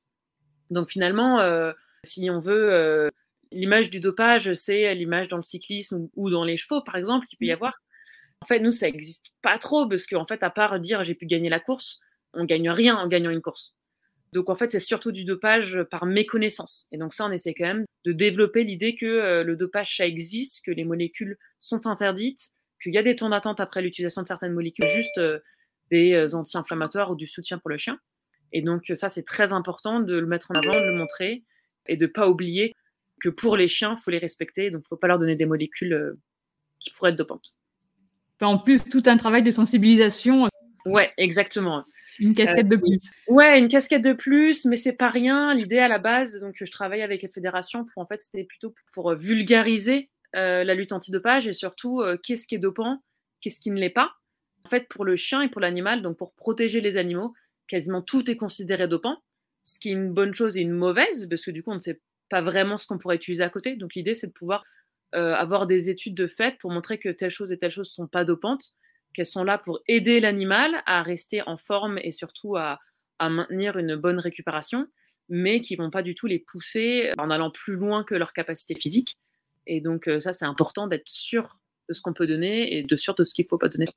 Donc 0.71 0.89
finalement, 0.89 1.39
si 2.05 2.31
on 2.31 2.41
veut, 2.41 2.73
euh, 2.73 3.11
l'image 3.53 3.91
du 3.91 4.01
dopage, 4.01 4.53
c'est 4.55 4.95
l'image 4.95 5.29
dans 5.29 5.37
le 5.37 5.43
cyclisme 5.43 6.09
ou, 6.17 6.31
dans 6.31 6.45
les 6.45 6.57
chevaux, 6.57 6.83
par 6.83 6.97
exemple, 6.97 7.27
qu'il 7.27 7.39
peut 7.39 7.45
y 7.45 7.51
mmh. 7.51 7.55
avoir. 7.55 7.75
En 8.41 8.47
fait, 8.47 8.59
nous, 8.59 8.73
ça 8.73 8.87
n'existe 8.87 9.27
pas 9.41 9.57
trop 9.59 9.87
parce 9.87 10.07
qu'en 10.07 10.27
fait, 10.27 10.43
à 10.43 10.51
part 10.51 10.81
dire 10.81 11.05
j'ai 11.05 11.15
pu 11.15 11.27
gagner 11.27 11.49
la 11.49 11.61
course, 11.61 12.01
on 12.35 12.45
gagne 12.45 12.71
rien 12.71 12.97
en 12.97 13.07
gagnant 13.07 13.31
une 13.31 13.43
course. 13.43 13.75
Donc 14.33 14.49
en 14.49 14.55
fait, 14.55 14.71
c'est 14.71 14.79
surtout 14.79 15.13
du 15.13 15.25
dopage 15.25 15.83
par 15.91 16.07
méconnaissance. 16.07 16.89
Et 16.91 16.99
donc 16.99 17.13
ça, 17.13 17.27
on 17.27 17.33
essaie 17.33 17.55
quand 17.55 17.67
même 17.67 17.85
de 18.05 18.13
développer 18.13 18.65
l'idée 18.65 18.95
que 18.95 19.07
euh, 19.07 19.45
le 19.45 19.57
dopage, 19.57 19.97
ça 19.97 20.07
existe, 20.07 20.65
que 20.65 20.71
les 20.71 20.85
molécules 20.85 21.37
sont 21.59 21.87
interdites, 21.87 22.51
qu'il 22.83 22.95
y 22.95 22.99
a 22.99 23.03
des 23.03 23.15
temps 23.15 23.29
d'attente 23.29 23.61
après 23.61 23.83
l'utilisation 23.83 24.23
de 24.23 24.27
certaines 24.27 24.53
molécules, 24.53 24.87
juste 24.89 25.19
euh, 25.19 25.39
des 25.91 26.35
anti-inflammatoires 26.35 27.11
ou 27.11 27.15
du 27.15 27.27
soutien 27.27 27.59
pour 27.59 27.71
le 27.71 27.77
chien. 27.77 27.99
Et 28.53 28.63
donc 28.63 28.91
ça, 28.95 29.09
c'est 29.09 29.25
très 29.25 29.53
important 29.53 30.01
de 30.01 30.19
le 30.19 30.27
mettre 30.27 30.51
en 30.51 30.55
avant, 30.55 30.73
de 30.73 30.93
le 30.93 30.97
montrer 30.97 31.45
et 31.87 31.97
de 31.97 32.07
pas 32.07 32.29
oublier 32.29 32.73
que 33.21 33.29
pour 33.29 33.57
les 33.57 33.69
chiens, 33.69 33.97
il 33.99 34.03
faut 34.03 34.11
les 34.11 34.19
respecter, 34.19 34.71
donc 34.71 34.81
il 34.81 34.85
ne 34.85 34.89
faut 34.89 34.97
pas 34.97 35.07
leur 35.07 35.19
donner 35.19 35.37
des 35.37 35.47
molécules 35.47 35.93
euh, 35.93 36.19
qui 36.81 36.91
pourraient 36.91 37.11
être 37.11 37.17
dopantes. 37.17 37.55
En 38.41 38.59
plus, 38.59 38.83
tout 38.85 39.03
un 39.07 39.17
travail 39.17 39.43
de 39.45 39.53
sensibilisation. 39.53 40.49
Ouais, 40.85 41.13
exactement. 41.17 41.85
Une 42.19 42.35
casquette 42.35 42.69
de 42.69 42.77
plus. 42.77 43.11
Ouais, 43.29 43.59
une 43.59 43.69
casquette 43.69 44.03
de 44.03 44.13
plus, 44.13 44.65
mais 44.65 44.77
c'est 44.77 44.93
pas 44.93 45.09
rien. 45.09 45.55
L'idée 45.55 45.79
à 45.79 45.89
la 45.89 45.99
base, 45.99 46.39
donc 46.41 46.55
je 46.57 46.65
travaille 46.71 47.03
avec 47.03 47.23
les 47.23 47.29
fédérations 47.29 47.85
pour 47.85 48.03
en 48.03 48.07
fait, 48.07 48.21
c'était 48.21 48.45
plutôt 48.45 48.75
pour, 48.93 49.15
vulgariser 49.15 50.11
euh, 50.37 50.65
la 50.65 50.75
lutte 50.75 50.93
antidopage 50.93 51.47
et 51.47 51.53
surtout 51.53 52.01
euh, 52.01 52.17
qu'est-ce 52.23 52.47
qui 52.47 52.55
est 52.55 52.59
dopant, 52.59 53.03
qu'est-ce 53.41 53.61
qui 53.61 53.71
ne 53.71 53.79
l'est 53.79 53.91
pas. 53.91 54.13
En 54.65 54.69
fait, 54.69 54.87
pour 54.89 55.05
le 55.05 55.17
chien 55.17 55.43
et 55.43 55.49
pour 55.49 55.61
l'animal, 55.61 56.03
donc 56.03 56.17
pour 56.17 56.33
protéger 56.35 56.81
les 56.81 56.97
animaux, 56.97 57.35
quasiment 57.67 58.03
tout 58.03 58.31
est 58.31 58.37
considéré 58.37 58.87
dopant 58.89 59.19
ce 59.65 59.79
qui 59.79 59.91
est 59.91 59.93
une 59.93 60.13
bonne 60.13 60.35
chose 60.35 60.57
et 60.57 60.61
une 60.61 60.73
mauvaise, 60.73 61.29
parce 61.29 61.45
que 61.45 61.51
du 61.51 61.63
coup, 61.63 61.71
on 61.71 61.77
ne 61.77 61.81
sait 61.81 62.01
pas 62.29 62.41
vraiment 62.41 62.79
ce 62.79 62.87
qu'on 62.87 62.99
pourrait 62.99 63.17
utiliser 63.17 63.43
à 63.43 63.51
côté. 63.51 63.77
Donc 63.77 63.95
l'idée, 63.95 64.15
c'est 64.15 64.29
de 64.29 64.33
pouvoir 64.33 64.65
euh, 65.15 65.35
avoir 65.35 65.67
des 65.67 65.91
études 65.91 66.15
de 66.15 66.27
fait 66.27 66.57
pour 66.59 66.71
montrer 66.71 66.99
que 66.99 67.09
telle 67.09 67.31
chose 67.31 67.53
et 67.53 67.59
telle 67.59 67.71
chose 67.71 67.89
ne 67.91 68.05
sont 68.05 68.07
pas 68.07 68.25
dopantes, 68.25 68.75
qu'elles 69.13 69.27
sont 69.27 69.45
là 69.45 69.59
pour 69.59 69.81
aider 69.87 70.21
l'animal 70.21 70.83
à 70.87 71.03
rester 71.03 71.43
en 71.43 71.57
forme 71.57 71.99
et 71.99 72.13
surtout 72.13 72.57
à, 72.57 72.79
maintenir 73.21 73.77
une 73.79 73.95
bonne 73.95 74.19
récupération, 74.19 74.89
mais 75.29 75.61
qui 75.61 75.77
vont 75.77 75.91
pas 75.91 76.03
du 76.03 76.17
tout 76.17 76.27
les 76.27 76.41
pousser 76.41 77.13
en 77.19 77.31
allant 77.31 77.53
plus 77.53 77.77
loin 77.77 78.03
que 78.03 78.17
leur 78.17 78.33
capacité 78.33 78.75
physique. 78.75 79.17
Et 79.69 79.81
donc, 79.81 80.11
ça, 80.19 80.33
c'est 80.33 80.45
important 80.45 80.89
d'être 80.89 81.09
sûr 81.09 81.61
de 81.89 81.95
ce 81.95 82.03
qu'on 82.03 82.13
peut 82.13 82.27
donner 82.27 82.77
et 82.77 82.83
de 82.83 82.97
sûr 82.97 83.15
de 83.15 83.23
ce 83.23 83.33
qu'il 83.33 83.45
ne 83.45 83.49
faut 83.49 83.59
pas 83.59 83.69
donner. 83.69 83.89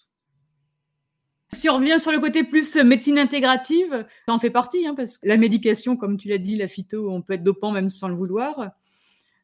Si 1.53 1.69
on 1.69 1.77
revient 1.77 1.99
sur 1.99 2.11
le 2.11 2.19
côté 2.19 2.43
plus 2.43 2.75
médecine 2.75 3.17
intégrative, 3.17 4.05
ça 4.27 4.33
en 4.33 4.39
fait 4.39 4.49
partie, 4.49 4.85
hein, 4.85 4.93
parce 4.93 5.17
que 5.17 5.27
la 5.27 5.37
médication, 5.37 5.95
comme 5.95 6.17
tu 6.17 6.27
l'as 6.27 6.37
dit, 6.37 6.55
la 6.55 6.67
phyto, 6.67 7.09
on 7.09 7.21
peut 7.21 7.33
être 7.33 7.43
dopant 7.43 7.71
même 7.71 7.89
sans 7.89 8.09
le 8.09 8.15
vouloir. 8.15 8.71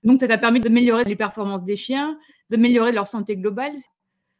Donc, 0.03 0.19
ça 0.19 0.27
t'a 0.27 0.37
permis 0.37 0.59
d'améliorer 0.59 1.05
les 1.05 1.15
performances 1.15 1.63
des 1.63 1.75
chiens, 1.75 2.19
d'améliorer 2.49 2.91
leur 2.91 3.07
santé 3.07 3.37
globale, 3.37 3.75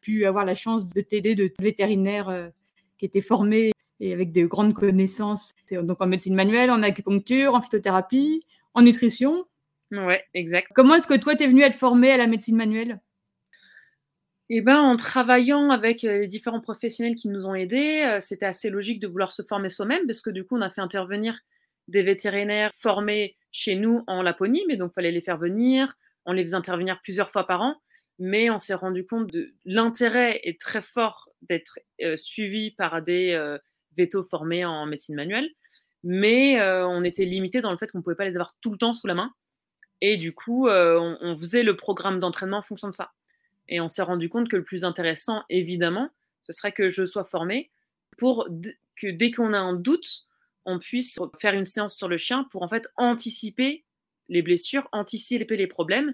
puis 0.02 0.26
avoir 0.26 0.46
la 0.46 0.56
chance 0.56 0.90
de 0.90 1.02
t'aider 1.02 1.36
de 1.36 1.52
vétérinaires 1.60 2.30
euh, 2.30 2.50
qui 2.98 3.06
étaient 3.06 3.22
formés 3.22 3.72
et 4.00 4.14
avec 4.14 4.32
de 4.32 4.46
grandes 4.46 4.74
connaissances, 4.74 5.54
donc 5.72 6.02
en 6.02 6.08
médecine 6.08 6.34
manuelle, 6.34 6.72
en 6.72 6.82
acupuncture, 6.82 7.54
en 7.54 7.62
phytothérapie, 7.62 8.44
en 8.74 8.82
nutrition. 8.82 9.46
Ouais, 9.92 10.24
exact. 10.34 10.70
Comment 10.74 10.96
est-ce 10.96 11.08
que 11.08 11.18
toi, 11.18 11.36
tu 11.36 11.44
es 11.44 11.48
venu 11.48 11.62
être 11.62 11.76
formé 11.76 12.12
à 12.12 12.18
la 12.18 12.26
médecine 12.26 12.56
manuelle? 12.56 13.00
Eh 14.50 14.60
ben, 14.60 14.82
en 14.82 14.98
travaillant 14.98 15.70
avec 15.70 16.04
euh, 16.04 16.20
les 16.20 16.28
différents 16.28 16.60
professionnels 16.60 17.16
qui 17.16 17.30
nous 17.30 17.46
ont 17.46 17.56
aidés, 17.56 18.04
euh, 18.06 18.20
c'était 18.20 18.46
assez 18.46 18.70
logique 18.70 19.00
de 19.00 19.08
vouloir 19.08 19.32
se 19.32 19.44
former 19.44 19.70
soi-même 19.70 20.06
parce 20.08 20.22
que 20.22 20.30
du 20.30 20.44
coup, 20.44 20.58
on 20.58 20.62
a 20.62 20.70
fait 20.70 20.82
intervenir 20.82 21.40
des 21.88 22.04
vétérinaires 22.04 22.72
formés 22.80 23.38
chez 23.52 23.76
nous 23.76 24.04
en 24.08 24.22
Laponie, 24.22 24.64
mais 24.68 24.76
donc 24.76 24.92
il 24.92 24.96
fallait 24.96 25.12
les 25.12 25.22
faire 25.22 25.38
venir. 25.38 25.96
On 26.26 26.34
les 26.34 26.44
faisait 26.44 26.56
intervenir 26.56 27.00
plusieurs 27.02 27.32
fois 27.32 27.48
par 27.48 27.62
an, 27.62 27.76
mais 28.22 28.50
on 28.50 28.60
s'est 28.60 28.74
rendu 28.76 29.06
compte 29.06 29.28
de 29.32 29.54
l'intérêt 29.66 30.40
est 30.44 30.62
très 30.62 30.82
fort 30.82 31.30
d'être 31.42 31.80
euh, 32.02 32.16
suivi 32.18 32.72
par 32.72 33.02
des 33.02 33.32
euh, 33.34 33.58
vétos 33.98 34.24
formés 34.24 34.64
en 34.64 34.86
médecine 34.86 35.16
manuelle, 35.16 35.50
mais 36.04 36.60
on 36.62 37.04
était 37.04 37.26
limité 37.26 37.62
dans 37.62 37.70
le 37.70 37.78
fait 37.78 37.92
qu'on 37.92 38.00
ne 38.00 38.04
pouvait 38.04 38.16
pas 38.16 38.26
les 38.26 38.36
avoir 38.36 38.56
tout 38.62 38.72
le 38.72 38.78
temps 38.78 38.94
sous 38.94 39.06
la 39.06 39.14
main. 39.14 39.34
Et 40.02 40.18
du 40.18 40.34
coup, 40.34 40.68
on, 40.68 41.18
on 41.22 41.38
faisait 41.38 41.62
le 41.62 41.76
programme 41.76 42.18
d'entraînement 42.18 42.58
en 42.58 42.62
fonction 42.64 42.88
de 42.88 42.96
ça. 42.96 43.12
Et 43.70 43.80
on 43.82 43.88
s'est 43.88 44.02
rendu 44.02 44.28
compte 44.28 44.50
que 44.50 44.56
le 44.56 44.64
plus 44.64 44.84
intéressant, 44.84 45.44
évidemment, 45.50 46.10
ce 46.42 46.54
serait 46.54 46.72
que 46.72 46.90
je 46.90 47.06
sois 47.06 47.24
formée 47.24 47.70
pour 48.18 48.48
que 48.96 49.08
dès 49.08 49.32
qu'on 49.32 49.54
a 49.54 49.60
un 49.60 49.74
doute, 49.74 50.26
on 50.66 50.80
puisse 50.80 51.18
faire 51.40 51.54
une 51.54 51.66
séance 51.66 51.96
sur 51.96 52.08
le 52.08 52.18
chien 52.18 52.44
pour 52.52 52.64
en 52.64 52.68
fait 52.68 52.88
anticiper 52.98 53.84
les 54.30 54.42
blessures, 54.42 54.88
anticiper 54.92 55.58
les 55.58 55.68
problèmes. 55.68 56.14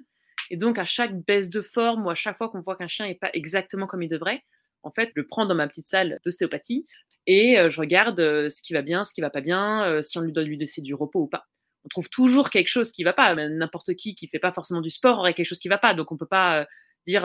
Et 0.50 0.58
donc, 0.58 0.78
à 0.78 0.86
chaque 0.86 1.16
baisse 1.26 1.50
de 1.50 1.62
forme 1.62 2.06
ou 2.06 2.10
à 2.10 2.16
chaque 2.16 2.38
fois 2.38 2.50
qu'on 2.50 2.62
voit 2.62 2.76
qu'un 2.76 2.88
chien 2.88 3.08
n'est 3.08 3.16
pas 3.16 3.30
exactement 3.34 3.88
comme 3.88 4.02
il 4.02 4.08
devrait, 4.10 4.44
en 4.84 4.92
fait, 4.92 5.10
je 5.16 5.22
le 5.22 5.28
prends 5.28 5.46
dans 5.46 5.56
ma 5.56 5.68
petite 5.68 5.88
salle 5.88 6.20
d'ostéopathie 6.24 6.86
et 7.26 7.60
euh, 7.60 7.70
je 7.70 7.82
regarde 7.82 8.20
euh, 8.20 8.50
ce 8.50 8.62
qui 8.62 8.74
va 8.74 8.82
bien, 8.82 9.04
ce 9.04 9.14
qui 9.14 9.22
va 9.22 9.30
pas 9.30 9.42
bien, 9.42 9.86
euh, 9.86 10.02
si 10.02 10.18
on 10.18 10.22
lui 10.22 10.32
doit 10.32 10.44
lui 10.44 10.58
laisser 10.58 10.82
du 10.82 10.94
repos 10.94 11.22
ou 11.22 11.28
pas. 11.28 11.46
On 11.84 11.90
trouve 11.90 12.10
toujours 12.10 12.50
quelque 12.50 12.70
chose 12.70 12.92
qui 12.92 13.04
va 13.04 13.14
pas. 13.14 13.36
N'importe 13.36 13.94
qui 13.96 14.16
qui 14.16 14.28
fait 14.28 14.40
pas 14.40 14.52
forcément 14.52 14.82
du 14.82 14.90
sport 14.90 15.20
aurait 15.20 15.34
quelque 15.34 15.46
chose 15.46 15.60
qui 15.60 15.68
va 15.68 15.78
pas. 15.78 15.94
Donc, 15.94 16.12
on 16.12 16.18
peut 16.18 16.26
pas 16.26 16.68
dire 17.06 17.22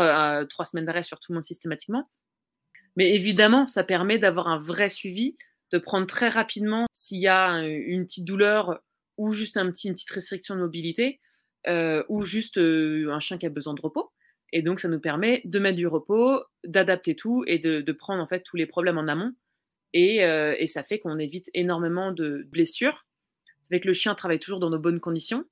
trois 0.48 0.64
semaines 0.64 0.84
d'arrêt 0.84 1.02
sur 1.02 1.18
tout 1.18 1.32
le 1.32 1.34
monde 1.34 1.42
systématiquement. 1.42 2.08
Mais 2.94 3.12
évidemment, 3.12 3.66
ça 3.66 3.82
permet 3.82 4.18
d'avoir 4.18 4.46
un 4.46 4.58
vrai 4.58 4.88
suivi, 4.88 5.36
de 5.72 5.78
prendre 5.78 6.06
très 6.06 6.28
rapidement 6.28 6.86
s'il 6.92 7.18
y 7.18 7.26
a 7.26 7.58
une 7.58 8.06
petite 8.06 8.24
douleur 8.24 8.80
ou 9.16 9.32
juste 9.32 9.56
un 9.56 9.68
petit, 9.72 9.88
une 9.88 9.94
petite 9.94 10.10
restriction 10.10 10.54
de 10.54 10.60
mobilité 10.60 11.18
euh, 11.66 12.02
ou 12.08 12.24
juste 12.24 12.58
euh, 12.58 13.12
un 13.12 13.20
chien 13.20 13.38
qui 13.38 13.46
a 13.46 13.50
besoin 13.50 13.74
de 13.74 13.80
repos. 13.80 14.10
Et 14.52 14.62
donc, 14.62 14.80
ça 14.80 14.88
nous 14.88 15.00
permet 15.00 15.40
de 15.44 15.58
mettre 15.58 15.76
du 15.76 15.86
repos, 15.86 16.42
d'adapter 16.64 17.14
tout 17.14 17.44
et 17.46 17.58
de, 17.58 17.80
de, 17.80 17.92
prendre 17.92 18.22
en 18.22 18.26
fait 18.26 18.40
tous 18.40 18.56
les 18.56 18.66
problèmes 18.66 18.98
en 18.98 19.08
amont. 19.08 19.32
Et, 19.94 20.24
euh, 20.24 20.54
et 20.58 20.66
ça 20.66 20.82
fait 20.82 20.98
qu'on 20.98 21.18
évite 21.18 21.48
énormément 21.54 22.12
de 22.12 22.46
blessures. 22.50 23.06
Ça 23.62 23.68
fait 23.68 23.80
que 23.80 23.88
le 23.88 23.94
chien 23.94 24.14
travaille 24.14 24.40
toujours 24.40 24.60
dans 24.60 24.70
de 24.70 24.76
bonnes 24.76 25.00
conditions. 25.00 25.44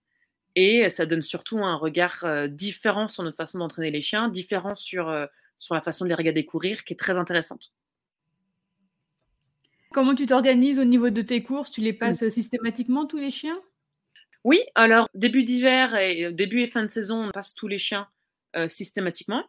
Et 0.56 0.88
ça 0.88 1.06
donne 1.06 1.22
surtout 1.22 1.58
un 1.58 1.76
regard 1.76 2.24
euh, 2.24 2.48
différent 2.48 3.08
sur 3.08 3.22
notre 3.22 3.36
façon 3.36 3.58
d'entraîner 3.58 3.90
les 3.90 4.02
chiens, 4.02 4.28
différent 4.28 4.74
sur, 4.74 5.28
sur 5.58 5.74
la 5.74 5.80
façon 5.80 6.04
de 6.04 6.08
les 6.08 6.14
regarder 6.14 6.44
courir, 6.44 6.84
qui 6.84 6.92
est 6.92 6.98
très 6.98 7.16
intéressante. 7.16 7.72
Comment 9.92 10.14
tu 10.14 10.26
t'organises 10.26 10.78
au 10.78 10.84
niveau 10.84 11.10
de 11.10 11.22
tes 11.22 11.42
courses? 11.42 11.70
Tu 11.70 11.80
les 11.80 11.92
passes 11.92 12.28
systématiquement 12.28 13.06
tous 13.06 13.18
les 13.18 13.30
chiens? 13.30 13.60
Oui, 14.44 14.62
alors 14.74 15.08
début 15.14 15.44
d'hiver 15.44 15.94
et 15.96 16.32
début 16.32 16.62
et 16.62 16.66
fin 16.66 16.82
de 16.82 16.88
saison, 16.88 17.28
on 17.28 17.30
passe 17.30 17.54
tous 17.54 17.68
les 17.68 17.78
chiens 17.78 18.08
euh, 18.56 18.68
systématiquement. 18.68 19.44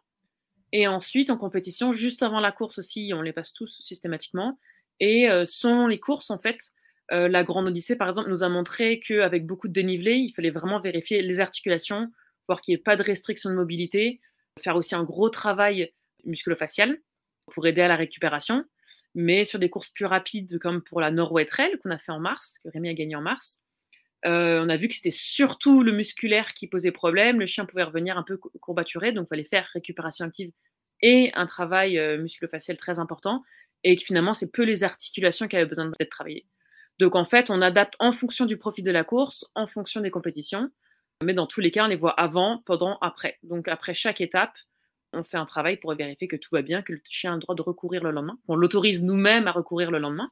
Et 0.72 0.86
ensuite, 0.86 1.30
en 1.30 1.36
compétition, 1.36 1.92
juste 1.92 2.22
avant 2.22 2.40
la 2.40 2.52
course 2.52 2.78
aussi, 2.78 3.12
on 3.14 3.22
les 3.22 3.32
passe 3.32 3.52
tous 3.52 3.80
systématiquement. 3.82 4.58
Et 5.00 5.30
euh, 5.30 5.44
selon 5.46 5.86
les 5.86 5.98
courses, 5.98 6.30
en 6.30 6.38
fait, 6.38 6.72
euh, 7.10 7.28
la 7.28 7.44
Grande 7.44 7.68
Odyssée, 7.68 7.96
par 7.96 8.08
exemple, 8.08 8.30
nous 8.30 8.42
a 8.42 8.48
montré 8.48 9.00
qu'avec 9.00 9.46
beaucoup 9.46 9.68
de 9.68 9.72
dénivelé, 9.72 10.14
il 10.14 10.32
fallait 10.32 10.50
vraiment 10.50 10.80
vérifier 10.80 11.22
les 11.22 11.40
articulations, 11.40 12.10
voir 12.48 12.60
qu'il 12.60 12.74
n'y 12.74 12.80
ait 12.80 12.82
pas 12.82 12.96
de 12.96 13.02
restriction 13.02 13.50
de 13.50 13.54
mobilité, 13.54 14.20
faire 14.60 14.76
aussi 14.76 14.94
un 14.94 15.04
gros 15.04 15.30
travail 15.30 15.92
musculo-facial 16.24 16.98
pour 17.52 17.66
aider 17.66 17.80
à 17.80 17.88
la 17.88 17.96
récupération. 17.96 18.64
Mais 19.14 19.44
sur 19.44 19.58
des 19.58 19.68
courses 19.68 19.90
plus 19.90 20.06
rapides, 20.06 20.58
comme 20.58 20.82
pour 20.82 21.00
la 21.00 21.10
Norway 21.10 21.46
qu'on 21.82 21.90
a 21.90 21.98
fait 21.98 22.12
en 22.12 22.20
mars, 22.20 22.58
que 22.62 22.70
Rémi 22.70 22.88
a 22.88 22.94
gagné 22.94 23.14
en 23.14 23.20
mars, 23.20 23.61
euh, 24.24 24.62
on 24.64 24.68
a 24.68 24.76
vu 24.76 24.88
que 24.88 24.94
c'était 24.94 25.10
surtout 25.10 25.82
le 25.82 25.92
musculaire 25.92 26.54
qui 26.54 26.66
posait 26.66 26.92
problème. 26.92 27.40
Le 27.40 27.46
chien 27.46 27.64
pouvait 27.64 27.82
revenir 27.82 28.16
un 28.16 28.22
peu 28.22 28.36
courbaturé, 28.36 29.12
donc 29.12 29.26
il 29.26 29.28
fallait 29.28 29.44
faire 29.44 29.68
récupération 29.72 30.24
active 30.24 30.52
et 31.00 31.32
un 31.34 31.46
travail 31.46 31.98
euh, 31.98 32.18
musculo-facial 32.18 32.78
très 32.78 32.98
important. 32.98 33.42
Et 33.84 33.96
que 33.96 34.04
finalement, 34.04 34.32
c'est 34.32 34.52
peu 34.52 34.62
les 34.62 34.84
articulations 34.84 35.48
qui 35.48 35.56
avaient 35.56 35.66
besoin 35.66 35.90
d'être 35.98 36.10
travaillées. 36.10 36.46
Donc 37.00 37.16
en 37.16 37.24
fait, 37.24 37.50
on 37.50 37.60
adapte 37.60 37.94
en 37.98 38.12
fonction 38.12 38.46
du 38.46 38.56
profil 38.56 38.84
de 38.84 38.92
la 38.92 39.02
course, 39.02 39.44
en 39.56 39.66
fonction 39.66 40.00
des 40.00 40.10
compétitions. 40.10 40.70
Mais 41.24 41.34
dans 41.34 41.46
tous 41.46 41.60
les 41.60 41.72
cas, 41.72 41.84
on 41.84 41.88
les 41.88 41.96
voit 41.96 42.12
avant, 42.12 42.62
pendant, 42.64 42.98
après. 43.00 43.38
Donc 43.42 43.66
après 43.66 43.94
chaque 43.94 44.20
étape, 44.20 44.56
on 45.12 45.24
fait 45.24 45.36
un 45.36 45.46
travail 45.46 45.76
pour 45.78 45.94
vérifier 45.94 46.28
que 46.28 46.36
tout 46.36 46.50
va 46.52 46.62
bien, 46.62 46.82
que 46.82 46.92
le 46.92 47.00
chien 47.08 47.32
a 47.32 47.34
le 47.34 47.40
droit 47.40 47.54
de 47.54 47.62
recourir 47.62 48.02
le 48.04 48.12
lendemain, 48.12 48.38
qu'on 48.46 48.56
l'autorise 48.56 49.02
nous-mêmes 49.02 49.48
à 49.48 49.52
recourir 49.52 49.90
le 49.90 49.98
lendemain. 49.98 50.28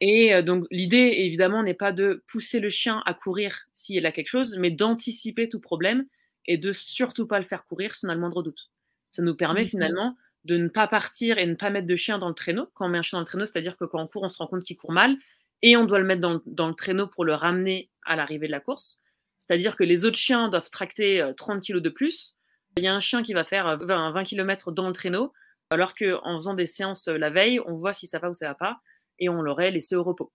Et 0.00 0.34
euh, 0.34 0.42
donc 0.42 0.66
l'idée, 0.70 1.14
évidemment, 1.18 1.62
n'est 1.62 1.74
pas 1.74 1.92
de 1.92 2.24
pousser 2.26 2.60
le 2.60 2.70
chien 2.70 3.02
à 3.06 3.14
courir 3.14 3.66
s'il 3.72 4.06
a 4.06 4.12
quelque 4.12 4.28
chose, 4.28 4.56
mais 4.58 4.70
d'anticiper 4.70 5.48
tout 5.48 5.60
problème 5.60 6.06
et 6.46 6.56
de 6.56 6.72
surtout 6.72 7.26
pas 7.26 7.38
le 7.38 7.44
faire 7.44 7.64
courir 7.66 7.94
si 7.94 8.06
on 8.06 8.08
a 8.08 8.14
le 8.14 8.20
moindre 8.20 8.42
doute. 8.42 8.70
Ça 9.10 9.22
nous 9.22 9.34
permet 9.34 9.66
finalement 9.66 10.16
de 10.44 10.56
ne 10.56 10.68
pas 10.68 10.88
partir 10.88 11.38
et 11.38 11.46
ne 11.46 11.54
pas 11.54 11.70
mettre 11.70 11.86
de 11.86 11.96
chien 11.96 12.18
dans 12.18 12.28
le 12.28 12.34
traîneau. 12.34 12.68
Quand 12.74 12.86
on 12.86 12.88
met 12.88 12.98
un 12.98 13.02
chien 13.02 13.18
dans 13.18 13.22
le 13.22 13.26
traîneau, 13.26 13.44
c'est-à-dire 13.44 13.76
que 13.76 13.84
quand 13.84 14.02
on 14.02 14.06
court, 14.06 14.22
on 14.22 14.28
se 14.28 14.38
rend 14.38 14.46
compte 14.46 14.64
qu'il 14.64 14.76
court 14.76 14.92
mal 14.92 15.16
et 15.62 15.76
on 15.76 15.84
doit 15.84 15.98
le 15.98 16.06
mettre 16.06 16.22
dans, 16.22 16.40
dans 16.46 16.68
le 16.68 16.74
traîneau 16.74 17.06
pour 17.06 17.24
le 17.24 17.34
ramener 17.34 17.90
à 18.06 18.16
l'arrivée 18.16 18.46
de 18.46 18.52
la 18.52 18.60
course. 18.60 19.00
C'est-à-dire 19.38 19.76
que 19.76 19.84
les 19.84 20.04
autres 20.04 20.18
chiens 20.18 20.48
doivent 20.48 20.70
tracter 20.70 21.28
30 21.36 21.56
euh, 21.56 21.60
kilos 21.60 21.82
de 21.82 21.88
plus. 21.90 22.36
Il 22.76 22.84
y 22.84 22.86
a 22.86 22.94
un 22.94 23.00
chien 23.00 23.22
qui 23.22 23.34
va 23.34 23.44
faire 23.44 23.76
20, 23.78 24.12
20 24.12 24.24
km 24.24 24.70
dans 24.72 24.86
le 24.86 24.94
traîneau, 24.94 25.32
alors 25.70 25.94
qu'en 25.94 26.36
faisant 26.36 26.54
des 26.54 26.66
séances 26.66 27.08
euh, 27.08 27.18
la 27.18 27.30
veille, 27.30 27.60
on 27.66 27.74
voit 27.74 27.92
si 27.92 28.06
ça 28.06 28.18
va 28.18 28.30
ou 28.30 28.34
ça 28.34 28.48
va 28.48 28.54
pas, 28.54 28.80
et 29.20 29.28
on 29.28 29.42
l'aurait 29.42 29.70
laissé 29.70 29.94
au 29.94 30.02
repos. 30.02 30.32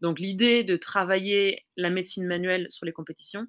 Donc 0.00 0.20
l'idée 0.20 0.62
de 0.62 0.76
travailler 0.76 1.66
la 1.76 1.90
médecine 1.90 2.26
manuelle 2.26 2.68
sur 2.70 2.86
les 2.86 2.92
compétitions 2.92 3.46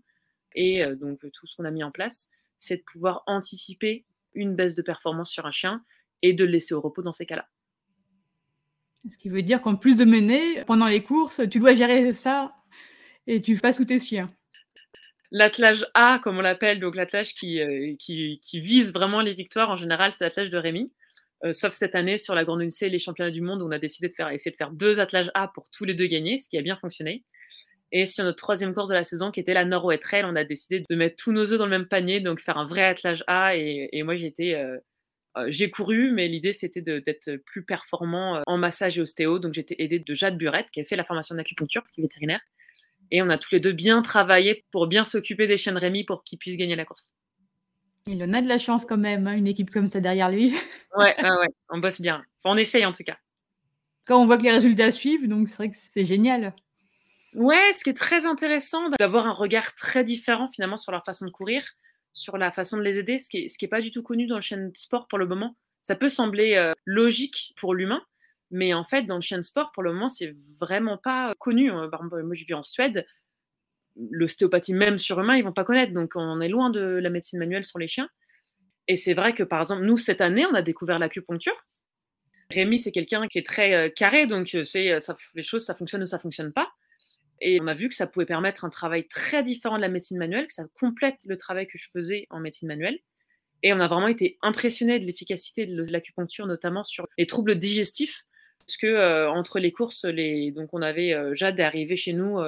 et 0.56 0.84
euh, 0.84 0.96
donc 0.96 1.20
tout 1.20 1.48
ce 1.48 1.56
qu'on 1.56 1.66
a 1.66 1.72
mis 1.72 1.84
en 1.84 1.92
place, 1.92 2.28
c'est 2.58 2.78
de 2.78 2.84
pouvoir 2.84 3.24
anticiper 3.28 4.06
une 4.34 4.56
baisse 4.56 4.76
de 4.76 4.82
performance 4.82 5.32
sur 5.32 5.46
un 5.46 5.52
chien 5.52 5.84
et 6.22 6.34
de 6.34 6.44
le 6.44 6.52
laisser 6.52 6.74
au 6.74 6.82
repos 6.82 7.02
dans 7.02 7.12
ces 7.12 7.26
cas-là. 7.26 7.48
Ce 9.10 9.18
qui 9.18 9.30
veut 9.30 9.44
dire 9.44 9.62
qu'en 9.62 9.76
plus 9.76 9.98
de 9.98 10.06
mener, 10.06 10.64
pendant 10.66 10.88
les 10.88 11.04
courses, 11.04 11.42
tu 11.50 11.60
dois 11.60 11.74
gérer 11.74 12.12
ça 12.12 12.54
et 13.28 13.42
tu 13.42 13.56
passes 13.56 13.78
sous 13.78 13.86
tes 13.86 14.00
chiens. 14.00 14.34
L'attelage 15.32 15.86
A, 15.94 16.20
comme 16.20 16.38
on 16.38 16.42
l'appelle, 16.42 16.80
donc 16.80 16.96
l'attelage 16.96 17.36
qui, 17.36 17.62
euh, 17.62 17.96
qui, 18.00 18.42
qui, 18.44 18.60
vise 18.60 18.92
vraiment 18.92 19.22
les 19.22 19.34
victoires, 19.34 19.70
en 19.70 19.78
général, 19.78 20.12
c'est 20.12 20.24
l'attelage 20.24 20.50
de 20.50 20.58
Rémi. 20.58 20.92
Euh, 21.46 21.54
sauf 21.54 21.74
cette 21.74 21.96
année 21.96 22.18
sur 22.18 22.36
la 22.36 22.44
Grande 22.44 22.62
Odyssée 22.62 22.88
et 22.88 22.90
les 22.90 23.00
championnats 23.00 23.32
du 23.32 23.42
monde, 23.42 23.62
on 23.62 23.72
a 23.72 23.80
décidé 23.80 24.10
de 24.10 24.14
faire, 24.14 24.30
essayer 24.30 24.52
de 24.52 24.58
faire 24.58 24.72
deux 24.72 25.00
attelages 25.00 25.32
A 25.34 25.48
pour 25.48 25.70
tous 25.72 25.86
les 25.86 25.94
deux 25.94 26.08
gagner, 26.08 26.38
ce 26.38 26.50
qui 26.50 26.58
a 26.58 26.62
bien 26.62 26.76
fonctionné. 26.76 27.24
Et 27.92 28.06
sur 28.06 28.24
notre 28.24 28.38
troisième 28.38 28.74
course 28.74 28.90
de 28.90 28.94
la 28.94 29.04
saison, 29.04 29.32
qui 29.32 29.40
était 29.40 29.54
la 29.54 29.66
Norway 29.66 29.98
Trail, 29.98 30.24
on 30.26 30.36
a 30.36 30.44
décidé 30.44 30.84
de 30.88 30.96
mettre 30.96 31.16
tous 31.16 31.32
nos 31.32 31.52
œufs 31.52 31.58
dans 31.58 31.66
le 31.66 31.72
même 31.72 31.88
panier, 31.88 32.20
donc 32.20 32.40
faire 32.40 32.58
un 32.58 32.66
vrai 32.66 32.84
attelage 32.84 33.24
A. 33.28 33.56
Et, 33.56 34.04
moi, 34.04 34.16
j'étais, 34.16 34.54
euh, 34.54 34.78
euh, 35.38 35.46
j'ai 35.48 35.72
couru, 35.72 36.12
mais 36.12 36.28
l'idée 36.28 36.54
c'était 36.54 36.82
d'être 36.82 37.38
plus 37.46 37.64
performant 37.64 38.44
en 38.46 38.58
massage 38.58 39.00
et 39.00 39.02
ostéo. 39.02 39.40
Donc 39.40 39.54
j'étais 39.54 39.76
aidée 39.80 40.00
de 40.00 40.14
Jade 40.14 40.38
Burette, 40.38 40.70
qui 40.72 40.82
a 40.82 40.84
fait 40.84 40.96
la 40.96 41.04
formation 41.04 41.36
d'acupuncture, 41.36 41.84
qui 41.94 42.02
est 42.02 42.04
vétérinaire. 42.04 42.42
Et 43.12 43.22
on 43.24 43.30
a 43.30 43.38
tous 43.38 43.54
les 43.54 43.60
deux 43.60 43.72
bien 43.72 44.02
travaillé 44.02 44.66
pour 44.72 44.88
bien 44.88 45.04
s'occuper 45.04 45.48
des 45.48 45.58
chiens 45.58 45.74
de 45.74 45.80
Rémi 45.80 46.04
pour 46.04 46.24
qu'ils 46.24 46.38
puissent 46.38 46.58
gagner 46.58 46.76
la 46.76 46.86
course. 46.86 47.12
Il 48.08 48.24
en 48.24 48.34
a 48.34 48.42
de 48.42 48.48
la 48.48 48.58
chance 48.58 48.86
quand 48.86 48.98
même, 48.98 49.28
hein, 49.28 49.34
une 49.34 49.48
équipe 49.48 49.70
comme 49.72 49.88
ça 49.88 50.00
derrière 50.00 50.30
lui. 50.30 50.54
ouais, 50.98 51.16
ouais, 51.22 51.48
on 51.70 51.80
bosse 51.80 52.02
bien. 52.02 52.24
Enfin, 52.44 52.56
on 52.56 52.58
essaye 52.58 52.86
en 52.86 52.92
tout 52.92 53.04
cas. 53.04 53.18
Quand 54.06 54.22
on 54.22 54.26
voit 54.26 54.38
que 54.38 54.44
les 54.44 54.52
résultats 54.52 54.92
suivent, 54.92 55.28
donc 55.28 55.48
c'est 55.48 55.58
vrai 55.58 55.70
que 55.70 55.76
c'est 55.76 56.06
génial. 56.06 56.54
Ouais, 57.36 57.72
ce 57.74 57.84
qui 57.84 57.92
est 57.92 57.98
très 57.98 58.26
intéressant, 58.26 58.90
d'avoir 58.90 59.28
un 59.28 59.34
regard 59.34 59.76
très 59.76 60.04
différent 60.04 60.48
finalement 60.48 60.78
sur 60.78 60.92
leur 60.92 61.06
façon 61.06 61.26
de 61.26 61.32
courir, 61.32 61.64
sur 62.14 62.38
la 62.38 62.52
façon 62.52 62.78
de 62.78 62.82
les 62.82 62.98
aider, 62.98 63.20
ce 63.20 63.30
qui 63.30 63.42
n'est 63.42 63.46
est 63.46 63.68
pas 63.68 63.82
du 63.82 63.92
tout 63.92 64.02
connu 64.02 64.26
dans 64.26 64.36
le 64.38 64.42
chien 64.42 64.58
de 64.58 64.72
sport 64.76 65.08
pour 65.08 65.20
le 65.20 65.28
moment. 65.28 65.56
Ça 65.84 65.96
peut 65.96 66.10
sembler 66.10 66.56
euh, 66.56 66.74
logique 66.86 67.54
pour 67.56 67.76
l'humain, 67.76 68.02
mais 68.52 68.74
en 68.74 68.84
fait, 68.84 69.04
dans 69.04 69.16
le 69.16 69.22
chien 69.22 69.38
de 69.38 69.44
sport, 69.44 69.72
pour 69.74 69.84
le 69.84 69.94
moment, 69.94 70.10
c'est 70.10 70.36
vraiment 70.60 70.98
pas 70.98 71.34
connu. 71.38 71.70
Par 71.70 71.84
exemple, 71.86 72.24
moi, 72.24 72.36
je 72.36 72.46
vis 72.46 72.56
en 72.56 72.64
Suède. 72.64 73.06
L'ostéopathie 74.12 74.74
même 74.74 74.98
sur 74.98 75.20
humain, 75.20 75.36
ils 75.36 75.44
vont 75.44 75.54
pas 75.54 75.64
connaître. 75.66 75.94
Donc 75.94 76.12
on 76.16 76.42
est 76.42 76.50
loin 76.50 76.70
de 76.70 76.82
la 76.82 77.10
médecine 77.10 77.40
manuelle 77.40 77.64
sur 77.64 77.80
les 77.80 77.88
chiens. 77.88 78.10
Et 78.88 78.96
c'est 78.96 79.14
vrai 79.14 79.34
que 79.34 79.44
par 79.44 79.60
exemple, 79.60 79.84
nous, 79.84 79.98
cette 79.98 80.22
année, 80.22 80.46
on 80.46 80.54
a 80.54 80.62
découvert 80.62 81.00
l'acupuncture. 81.00 81.66
Rémi, 82.52 82.80
c'est 82.80 82.92
quelqu'un 82.92 83.28
qui 83.28 83.38
est 83.38 83.46
très 83.46 83.74
euh, 83.76 83.90
carré, 83.90 84.26
donc 84.26 84.56
euh, 84.56 84.64
c'est 84.64 85.00
ça, 85.00 85.16
les 85.36 85.44
choses, 85.44 85.64
ça 85.64 85.76
fonctionne 85.76 86.02
ou 86.02 86.08
ça 86.08 86.18
fonctionne 86.18 86.52
pas. 86.52 86.70
Et 87.42 87.62
on 87.62 87.68
a 87.68 87.74
vu 87.74 87.88
que 87.88 87.96
ça 87.96 88.08
pouvait 88.08 88.26
permettre 88.26 88.66
un 88.66 88.70
travail 88.70 89.08
très 89.08 89.44
différent 89.44 89.78
de 89.78 89.82
la 89.82 89.88
médecine 89.88 90.18
manuelle, 90.18 90.48
que 90.48 90.54
ça 90.54 90.66
complète 90.80 91.20
le 91.26 91.38
travail 91.38 91.68
que 91.68 91.78
je 91.78 91.88
faisais 91.94 92.26
en 92.32 92.40
médecine 92.40 92.68
manuelle. 92.68 92.98
Et 93.62 93.72
on 93.72 93.80
a 93.80 93.88
vraiment 93.88 94.08
été 94.08 94.38
impressionné 94.42 95.00
de 95.00 95.06
l'efficacité 95.06 95.66
de 95.66 95.84
l'acupuncture, 95.84 96.48
notamment 96.48 96.84
sur 96.84 97.08
les 97.18 97.28
troubles 97.28 97.56
digestifs, 97.56 98.24
parce 98.66 98.78
que 98.78 98.88
euh, 98.88 99.30
entre 99.30 99.60
les 99.60 99.72
courses, 99.72 100.06
les... 100.06 100.52
donc 100.52 100.74
on 100.74 100.82
avait 100.82 101.16
Jade 101.36 101.60
est 101.60 101.64
arrivé 101.64 101.96
chez 101.96 102.14
nous 102.14 102.40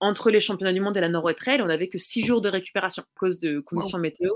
entre 0.00 0.30
les 0.30 0.40
championnats 0.40 0.72
du 0.72 0.80
monde 0.80 0.96
et 0.96 1.00
la 1.00 1.08
nord 1.08 1.30
Trail, 1.34 1.62
on 1.62 1.66
n'avait 1.66 1.88
que 1.88 1.98
six 1.98 2.24
jours 2.24 2.40
de 2.40 2.48
récupération 2.48 3.02
à 3.02 3.06
cause 3.18 3.38
de 3.40 3.60
conditions 3.60 3.98
météo. 3.98 4.30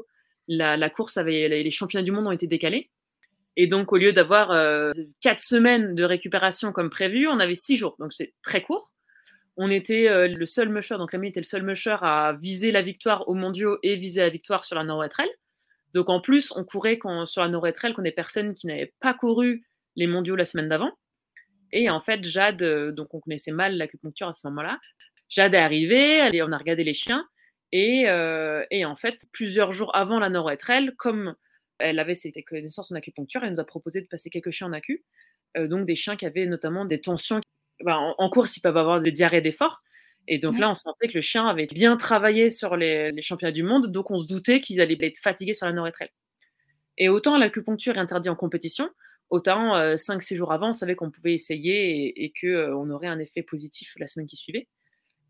La, 0.48 0.90
course 0.90 1.16
avait, 1.16 1.48
les 1.48 1.70
championnats 1.70 2.02
du 2.02 2.12
monde 2.12 2.26
ont 2.26 2.32
été 2.32 2.46
décalés. 2.46 2.90
Et 3.56 3.66
donc, 3.66 3.92
au 3.92 3.96
lieu 3.96 4.12
d'avoir 4.12 4.52
euh, 4.52 4.90
quatre 5.20 5.40
semaines 5.40 5.94
de 5.94 6.04
récupération 6.04 6.72
comme 6.72 6.90
prévu, 6.90 7.28
on 7.28 7.38
avait 7.40 7.54
six 7.54 7.76
jours. 7.76 7.96
Donc, 7.98 8.12
c'est 8.12 8.32
très 8.42 8.62
court. 8.62 8.90
On 9.56 9.70
était 9.70 10.08
euh, 10.08 10.28
le 10.28 10.46
seul 10.46 10.68
musher, 10.68 10.96
donc 10.96 11.10
Rémi 11.10 11.28
était 11.28 11.40
le 11.40 11.44
seul 11.44 11.62
musher 11.62 11.96
à 12.00 12.34
viser 12.40 12.72
la 12.72 12.82
victoire 12.82 13.28
aux 13.28 13.34
mondiaux 13.34 13.78
et 13.82 13.96
viser 13.96 14.22
la 14.22 14.28
victoire 14.28 14.64
sur 14.64 14.76
la 14.76 14.84
nord 14.84 15.06
Trail. 15.10 15.28
Donc, 15.92 16.08
en 16.08 16.20
plus, 16.20 16.52
on 16.56 16.64
courait 16.64 16.98
sur 17.26 17.42
la 17.42 17.48
nord 17.48 17.66
Trail 17.74 17.92
qu'on 17.92 18.02
des 18.02 18.12
personnes 18.12 18.54
qui 18.54 18.66
n'avaient 18.66 18.94
pas 19.00 19.14
couru 19.14 19.66
les 19.96 20.06
mondiaux 20.06 20.36
la 20.36 20.44
semaine 20.44 20.68
d'avant. 20.68 20.92
Et 21.72 21.90
en 21.90 22.00
fait, 22.00 22.24
Jade, 22.24 22.62
euh, 22.62 22.92
donc 22.92 23.14
on 23.14 23.20
connaissait 23.20 23.52
mal 23.52 23.76
l'acupuncture 23.76 24.28
à 24.28 24.32
ce 24.32 24.46
moment-là, 24.48 24.78
Jade 25.30 25.54
est 25.54 25.58
arrivée, 25.58 26.42
on 26.42 26.52
a 26.52 26.58
regardé 26.58 26.84
les 26.84 26.94
chiens, 26.94 27.24
euh, 27.74 28.64
et, 28.70 28.84
en 28.84 28.96
fait, 28.96 29.26
plusieurs 29.32 29.72
jours 29.72 29.94
avant 29.94 30.18
la 30.18 30.28
nord 30.28 30.50
elle, 30.68 30.94
comme 30.96 31.34
elle 31.78 31.98
avait 31.98 32.14
ses 32.14 32.32
connaissances 32.42 32.92
en 32.92 32.96
acupuncture, 32.96 33.42
elle 33.44 33.52
nous 33.52 33.60
a 33.60 33.64
proposé 33.64 34.00
de 34.00 34.06
passer 34.06 34.28
quelques 34.28 34.50
chiens 34.50 34.66
en 34.66 34.72
acu, 34.72 35.04
euh, 35.56 35.68
donc 35.68 35.86
des 35.86 35.94
chiens 35.94 36.16
qui 36.16 36.26
avaient 36.26 36.46
notamment 36.46 36.84
des 36.84 37.00
tensions. 37.00 37.40
Ben, 37.82 38.14
en, 38.18 38.28
course, 38.28 38.56
ils 38.56 38.60
peuvent 38.60 38.76
avoir 38.76 39.00
des 39.00 39.12
diarrhées 39.12 39.40
d'effort. 39.40 39.82
Et 40.28 40.38
donc 40.38 40.58
là, 40.58 40.68
on 40.68 40.74
sentait 40.74 41.08
que 41.08 41.14
le 41.14 41.22
chien 41.22 41.46
avait 41.46 41.66
bien 41.66 41.96
travaillé 41.96 42.50
sur 42.50 42.76
les, 42.76 43.10
championnats 43.22 43.52
du 43.52 43.62
monde, 43.62 43.90
donc 43.90 44.10
on 44.10 44.18
se 44.18 44.26
doutait 44.26 44.60
qu'il 44.60 44.80
allait 44.80 44.98
être 45.00 45.18
fatigué 45.18 45.54
sur 45.54 45.66
la 45.66 45.72
nord 45.72 45.88
elle. 45.98 46.10
Et 46.98 47.08
autant 47.08 47.38
l'acupuncture 47.38 47.96
est 47.96 48.00
interdite 48.00 48.30
en 48.30 48.36
compétition, 48.36 48.90
autant 49.30 49.74
5-6 49.94 50.34
euh, 50.34 50.36
jours 50.36 50.52
avant, 50.52 50.68
on 50.68 50.72
savait 50.72 50.94
qu'on 50.94 51.10
pouvait 51.10 51.32
essayer 51.32 52.06
et, 52.06 52.24
et 52.24 52.32
qu'on 52.38 52.90
aurait 52.90 53.06
un 53.06 53.18
effet 53.18 53.42
positif 53.42 53.94
la 53.98 54.06
semaine 54.06 54.26
qui 54.26 54.36
suivait. 54.36 54.68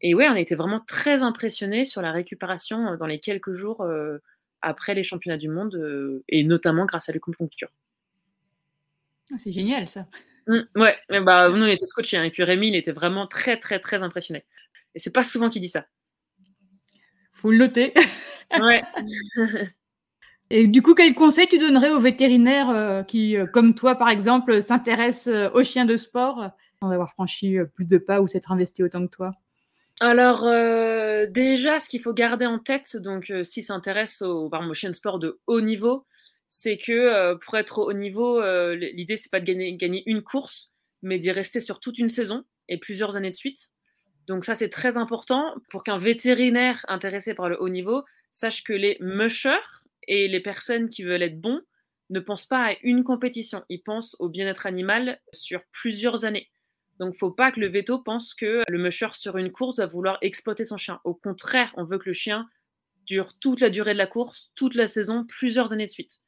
Et 0.03 0.15
ouais, 0.15 0.29
on 0.29 0.33
a 0.33 0.41
été 0.41 0.55
vraiment 0.55 0.81
très 0.81 1.23
impressionnés 1.23 1.85
sur 1.85 2.03
la 2.03 2.13
récupération 2.13 2.93
euh, 2.93 2.97
dans 2.97 3.07
les 3.07 3.19
quelques 3.19 3.55
jours 3.55 3.83
euh, 3.83 4.19
après 4.63 4.95
les 4.95 5.05
championnats 5.05 5.37
du 5.37 5.49
monde, 5.49 5.75
euh, 5.75 6.25
et 6.29 6.43
notamment 6.45 6.87
grâce 6.87 7.09
à 7.09 7.13
l'acupuncture. 7.13 7.71
Ah, 9.33 9.37
c'est 9.39 9.53
génial 9.53 9.89
ça. 9.89 10.07
Mmh, 10.47 10.61
ouais, 10.77 10.97
bah, 11.21 11.49
nous 11.51 11.63
on 11.63 11.67
était 11.67 11.87
scotchés, 11.87 12.17
hein, 12.17 12.25
et 12.25 12.31
puis 12.31 12.43
Rémi 12.43 12.69
il 12.69 12.75
était 12.75 12.93
vraiment 12.93 13.27
très 13.27 13.59
très 13.59 13.79
très 13.79 14.03
impressionné. 14.03 14.45
Et 14.95 14.99
c'est 14.99 15.13
pas 15.13 15.23
souvent 15.23 15.49
qu'il 15.51 15.63
dit 15.63 15.69
ça. 15.69 15.87
Faut 17.35 17.51
le 17.51 17.59
noter. 17.59 17.95
ouais. 18.59 18.83
Et 20.53 20.67
du 20.67 20.83
coup, 20.83 20.95
quel 20.95 21.15
conseil 21.15 21.47
tu 21.47 21.59
donnerais 21.59 21.91
aux 21.91 22.01
vétérinaires 22.01 23.05
qui, 23.07 23.37
comme 23.53 23.77
toi 23.77 23.95
par 23.95 24.09
exemple, 24.09 24.61
s'intéressent 24.61 25.53
aux 25.55 25.63
chiens 25.63 25.85
de 25.85 25.95
sport 25.95 26.51
sans 26.83 26.91
avoir 26.91 27.13
franchi 27.13 27.59
plus 27.77 27.87
de 27.87 27.99
pas 27.99 28.21
ou 28.21 28.27
s'être 28.27 28.51
investi 28.51 28.83
autant 28.83 29.07
que 29.07 29.15
toi? 29.15 29.33
Alors 30.01 30.45
euh, 30.45 31.27
déjà, 31.27 31.79
ce 31.79 31.89
qu'il 31.89 32.01
faut 32.01 32.15
garder 32.15 32.47
en 32.47 32.59
tête, 32.59 32.97
donc 32.97 33.31
euh, 33.31 33.45
s'il 33.45 33.63
s'intéresse 33.63 34.23
au, 34.23 34.49
par 34.49 34.63
motion 34.63 34.93
sport 34.95 35.19
de 35.19 35.39
haut 35.47 35.61
niveau, 35.61 36.07
c'est 36.49 36.79
que 36.79 36.93
euh, 36.93 37.37
pour 37.37 37.59
être 37.59 37.79
au 37.79 37.91
haut 37.91 37.93
niveau, 37.93 38.41
l'idée 38.75 39.19
c'est 39.19 39.31
pas 39.31 39.41
de 39.41 39.45
gagner, 39.45 39.77
gagner 39.77 40.03
une 40.07 40.23
course, 40.23 40.73
mais 41.03 41.19
d'y 41.19 41.31
rester 41.31 41.61
sur 41.61 41.81
toute 41.81 41.99
une 41.99 42.09
saison 42.09 42.45
et 42.69 42.79
plusieurs 42.79 43.17
années 43.17 43.31
de 43.31 43.37
suite. 43.37 43.69
Donc 44.27 44.47
ça 44.47 44.55
c'est 44.55 44.71
très 44.71 44.97
important 44.97 45.55
pour 45.69 45.85
qu'un 45.85 45.99
vétérinaire 45.99 46.85
intéressé 46.89 47.35
par 47.35 47.51
le 47.51 47.61
haut 47.61 47.69
niveau 47.69 48.03
sache 48.33 48.65
que 48.65 48.73
les 48.73 48.97
mushers 49.01 49.83
et 50.09 50.29
les 50.29 50.41
personnes 50.41 50.89
qui 50.89 51.03
veulent 51.03 51.23
être 51.23 51.41
bons 51.41 51.61
ne 52.09 52.21
pensent 52.21 52.47
pas 52.47 52.71
à 52.71 52.75
une 52.83 53.05
compétition, 53.05 53.65
ils 53.69 53.83
pensent 53.83 54.17
au 54.19 54.31
bien-être 54.31 54.67
animal 54.67 55.21
sur 55.33 55.63
plusieurs 55.73 56.25
années. 56.25 56.49
Donc, 57.01 57.17
faut 57.17 57.31
pas 57.31 57.51
que 57.51 57.59
le 57.59 57.67
veto 57.67 57.99
pense 57.99 58.35
que 58.35 58.63
le 58.69 58.79
musher 58.79 59.09
sur 59.15 59.39
une 59.39 59.51
course 59.51 59.79
va 59.79 59.87
vouloir 59.87 60.19
exploiter 60.21 60.67
son 60.67 60.77
chien. 60.77 61.01
Au 61.05 61.15
contraire, 61.15 61.73
on 61.79 61.85
veut 61.85 61.99
que 61.99 62.11
le 62.11 62.13
chien 62.13 62.47
dure 63.07 63.39
toute 63.39 63.61
la 63.61 63.71
durée 63.71 63.95
de 63.95 63.99
la 63.99 64.07
course, 64.07 64.53
toute 64.55 64.75
la 64.75 64.87
saison, 64.87 65.25
plusieurs 65.27 65.73
années 65.73 65.87
de 65.87 65.91
suite. 65.91 66.21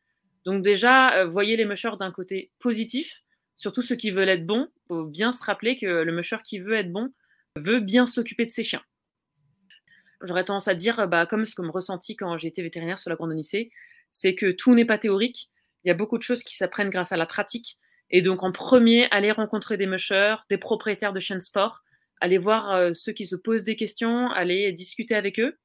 Donc 0.47 0.63
déjà, 0.63 1.19
euh, 1.19 1.27
voyez 1.27 1.59
les 1.59 1.67
mushers 1.67 1.99
d'un 2.01 2.11
côté 2.11 2.51
positif, 2.59 3.23
surtout 3.55 3.83
ceux 3.83 3.97
qui 3.97 4.11
veulent 4.11 4.31
être 4.31 4.47
bons. 4.47 4.69
faut 4.89 5.05
bien 5.05 5.31
se 5.31 5.45
rappeler 5.45 5.77
que 5.77 5.85
le 5.85 6.11
musher 6.11 6.39
qui 6.43 6.59
veut 6.59 6.75
être 6.75 6.91
bon 6.91 7.13
veut 7.55 7.81
bien 7.81 8.07
s'occuper 8.07 8.47
de 8.47 8.51
ses 8.51 8.63
chiens. 8.63 8.83
J'aurais 10.23 10.45
tendance 10.45 10.69
à 10.69 10.75
dire, 10.75 11.07
bah, 11.07 11.27
comme 11.27 11.45
ce 11.45 11.55
que 11.55 11.61
me 11.61 11.71
ressenti 11.71 12.17
quand 12.17 12.39
j'ai 12.39 12.49
été 12.49 12.63
vétérinaire 12.63 12.99
sur 12.99 13.11
la 13.11 13.17
Grande 13.17 13.33
Odyssée, 13.33 13.71
c'est 14.11 14.35
que 14.35 14.51
tout 14.51 14.75
n'est 14.75 14.87
pas 14.87 14.97
théorique. 14.97 15.51
Il 15.85 15.89
y 15.89 15.91
a 15.91 15.95
beaucoup 15.95 16.17
de 16.17 16.23
choses 16.23 16.43
qui 16.43 16.57
s'apprennent 16.57 16.89
grâce 16.89 17.13
à 17.13 17.19
la 17.19 17.27
pratique. 17.27 17.79
Et 18.13 18.21
donc, 18.21 18.43
en 18.43 18.53
premier, 18.53 19.09
aller 19.11 19.33
rencontrer 19.33 19.77
des 19.77 19.87
mushers, 19.87 20.37
des 20.51 20.59
propriétaires 20.59 21.13
de 21.13 21.21
chaînes 21.21 21.41
sport, 21.41 21.83
aller 22.21 22.39
voir 22.39 22.71
euh, 22.73 22.93
ceux 22.93 23.13
qui 23.13 23.27
se 23.27 23.35
posent 23.35 23.65
des 23.65 23.75
questions, 23.75 24.31
aller 24.31 24.71
discuter 24.73 25.15
avec 25.15 25.41
eux. 25.41 25.59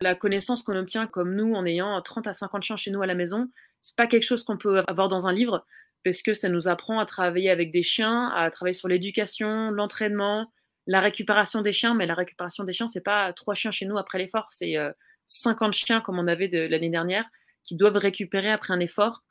La 0.00 0.14
connaissance 0.14 0.62
qu'on 0.62 0.76
obtient 0.76 1.06
comme 1.06 1.34
nous 1.34 1.54
en 1.54 1.66
ayant 1.66 2.00
30 2.00 2.28
à 2.28 2.32
50 2.32 2.62
chiens 2.62 2.76
chez 2.76 2.90
nous 2.90 3.02
à 3.02 3.06
la 3.06 3.14
maison, 3.14 3.48
c'est 3.80 3.96
pas 3.96 4.06
quelque 4.06 4.22
chose 4.22 4.44
qu'on 4.44 4.56
peut 4.58 4.82
avoir 4.86 5.08
dans 5.08 5.26
un 5.26 5.32
livre 5.32 5.64
parce 6.04 6.22
que 6.22 6.34
ça 6.34 6.48
nous 6.48 6.68
apprend 6.68 7.00
à 7.00 7.06
travailler 7.06 7.50
avec 7.50 7.72
des 7.72 7.82
chiens, 7.82 8.28
à 8.28 8.50
travailler 8.50 8.74
sur 8.74 8.88
l'éducation, 8.88 9.70
l'entraînement, 9.70 10.52
la 10.86 11.00
récupération 11.00 11.62
des 11.62 11.72
chiens. 11.72 11.94
Mais 11.94 12.06
la 12.06 12.14
récupération 12.14 12.62
des 12.62 12.72
chiens, 12.72 12.86
c'est 12.86 13.02
pas 13.02 13.32
trois 13.32 13.54
chiens 13.54 13.72
chez 13.72 13.86
nous 13.86 13.98
après 13.98 14.18
l'effort, 14.18 14.46
c'est 14.50 14.76
50 15.26 15.68
euh, 15.68 15.72
chiens 15.72 16.00
comme 16.00 16.18
on 16.18 16.28
avait 16.28 16.48
de 16.48 16.60
l'année 16.60 16.90
dernière 16.90 17.26
qui 17.64 17.74
doivent 17.74 17.96
récupérer 17.96 18.52
après 18.52 18.72
un 18.72 18.80
effort. 18.80 19.24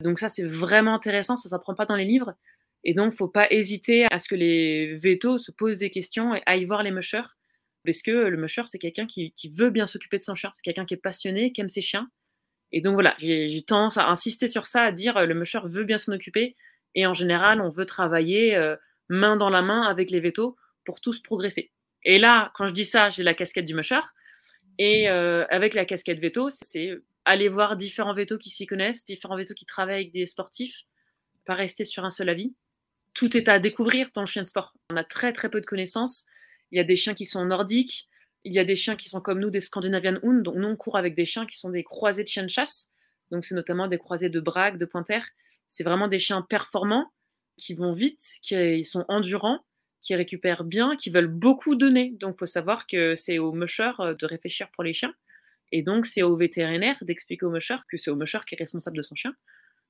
Donc 0.00 0.18
ça, 0.18 0.28
c'est 0.28 0.44
vraiment 0.44 0.94
intéressant, 0.94 1.36
ça 1.36 1.48
ne 1.48 1.50
s'apprend 1.50 1.74
pas 1.74 1.86
dans 1.86 1.96
les 1.96 2.04
livres. 2.04 2.34
Et 2.84 2.94
donc, 2.94 3.12
faut 3.14 3.28
pas 3.28 3.46
hésiter 3.50 4.06
à 4.10 4.18
ce 4.18 4.28
que 4.28 4.34
les 4.34 4.94
vétos 4.96 5.38
se 5.38 5.52
posent 5.52 5.78
des 5.78 5.90
questions 5.90 6.34
et 6.34 6.42
aillent 6.46 6.64
voir 6.64 6.82
les 6.82 6.90
mushers. 6.90 7.28
Parce 7.84 8.02
que 8.02 8.10
le 8.10 8.36
musher, 8.36 8.62
c'est 8.66 8.78
quelqu'un 8.78 9.06
qui, 9.06 9.32
veut 9.56 9.70
bien 9.70 9.86
s'occuper 9.86 10.18
de 10.18 10.22
son 10.22 10.34
chien. 10.34 10.50
C'est 10.52 10.62
quelqu'un 10.62 10.84
qui 10.84 10.94
est 10.94 10.98
passionné, 10.98 11.52
qui 11.52 11.60
aime 11.60 11.68
ses 11.68 11.80
chiens. 11.80 12.10
Et 12.72 12.80
donc 12.80 12.94
voilà, 12.94 13.16
j'ai 13.18 13.62
tendance 13.66 13.96
à 13.96 14.08
insister 14.08 14.46
sur 14.46 14.66
ça, 14.66 14.82
à 14.84 14.92
dire 14.92 15.26
le 15.26 15.34
musher 15.34 15.60
veut 15.64 15.84
bien 15.84 15.98
s'en 15.98 16.12
occuper. 16.12 16.54
Et 16.94 17.06
en 17.06 17.14
général, 17.14 17.60
on 17.60 17.68
veut 17.68 17.86
travailler 17.86 18.54
euh, 18.54 18.76
main 19.08 19.36
dans 19.36 19.50
la 19.50 19.62
main 19.62 19.82
avec 19.82 20.10
les 20.10 20.20
vétos 20.20 20.56
pour 20.84 21.00
tous 21.00 21.20
progresser. 21.20 21.72
Et 22.04 22.18
là, 22.18 22.52
quand 22.54 22.66
je 22.66 22.72
dis 22.72 22.84
ça, 22.84 23.10
j'ai 23.10 23.22
la 23.22 23.34
casquette 23.34 23.64
du 23.64 23.74
musher. 23.74 24.00
Et 24.78 25.10
euh, 25.10 25.44
avec 25.50 25.74
la 25.74 25.84
casquette 25.84 26.20
veto, 26.20 26.48
c'est 26.48 26.98
aller 27.30 27.48
voir 27.48 27.76
différents 27.76 28.12
vétos 28.12 28.38
qui 28.38 28.50
s'y 28.50 28.66
connaissent, 28.66 29.04
différents 29.04 29.36
vétos 29.36 29.54
qui 29.54 29.64
travaillent 29.64 30.02
avec 30.02 30.12
des 30.12 30.26
sportifs, 30.26 30.82
pas 31.44 31.54
rester 31.54 31.84
sur 31.84 32.04
un 32.04 32.10
seul 32.10 32.28
avis. 32.28 32.54
Tout 33.14 33.36
est 33.36 33.48
à 33.48 33.58
découvrir 33.58 34.10
dans 34.14 34.22
le 34.22 34.26
chien 34.26 34.42
de 34.42 34.48
sport. 34.48 34.74
On 34.90 34.96
a 34.96 35.04
très 35.04 35.32
très 35.32 35.48
peu 35.48 35.60
de 35.60 35.66
connaissances. 35.66 36.26
Il 36.70 36.78
y 36.78 36.80
a 36.80 36.84
des 36.84 36.96
chiens 36.96 37.14
qui 37.14 37.26
sont 37.26 37.44
nordiques, 37.44 38.08
il 38.44 38.52
y 38.52 38.58
a 38.58 38.64
des 38.64 38.76
chiens 38.76 38.96
qui 38.96 39.08
sont 39.08 39.20
comme 39.20 39.40
nous 39.40 39.50
des 39.50 39.60
Scandinavian 39.60 40.18
Hound, 40.22 40.42
donc 40.42 40.56
nous 40.56 40.68
on 40.68 40.76
court 40.76 40.96
avec 40.96 41.14
des 41.14 41.24
chiens 41.24 41.46
qui 41.46 41.58
sont 41.58 41.70
des 41.70 41.84
croisés 41.84 42.24
de 42.24 42.28
chiens 42.28 42.44
de 42.44 42.48
chasse, 42.48 42.88
donc 43.30 43.44
c'est 43.44 43.54
notamment 43.54 43.88
des 43.88 43.98
croisés 43.98 44.28
de 44.28 44.40
braque, 44.40 44.78
de 44.78 44.84
pointer. 44.84 45.20
C'est 45.68 45.84
vraiment 45.84 46.08
des 46.08 46.18
chiens 46.18 46.42
performants 46.42 47.12
qui 47.56 47.74
vont 47.74 47.92
vite, 47.92 48.38
qui 48.42 48.84
sont 48.84 49.04
endurants, 49.08 49.60
qui 50.02 50.14
récupèrent 50.14 50.64
bien, 50.64 50.96
qui 50.96 51.10
veulent 51.10 51.28
beaucoup 51.28 51.74
donner. 51.74 52.12
Donc 52.18 52.38
faut 52.38 52.46
savoir 52.46 52.86
que 52.86 53.14
c'est 53.14 53.38
aux 53.38 53.52
mushers 53.52 53.92
euh, 54.00 54.14
de 54.14 54.26
réfléchir 54.26 54.68
pour 54.72 54.82
les 54.82 54.92
chiens. 54.92 55.12
Et 55.72 55.82
donc, 55.82 56.06
c'est 56.06 56.22
au 56.22 56.36
vétérinaire 56.36 56.96
d'expliquer 57.02 57.46
au 57.46 57.50
musher 57.50 57.76
que 57.88 57.96
c'est 57.96 58.10
au 58.10 58.16
musher 58.16 58.38
qui 58.46 58.54
est 58.54 58.58
responsable 58.58 58.96
de 58.96 59.02
son 59.02 59.14
chien. 59.14 59.34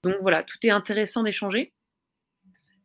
Donc 0.02 0.16
voilà, 0.20 0.42
tout 0.42 0.58
est 0.62 0.70
intéressant 0.70 1.22
d'échanger. 1.22 1.72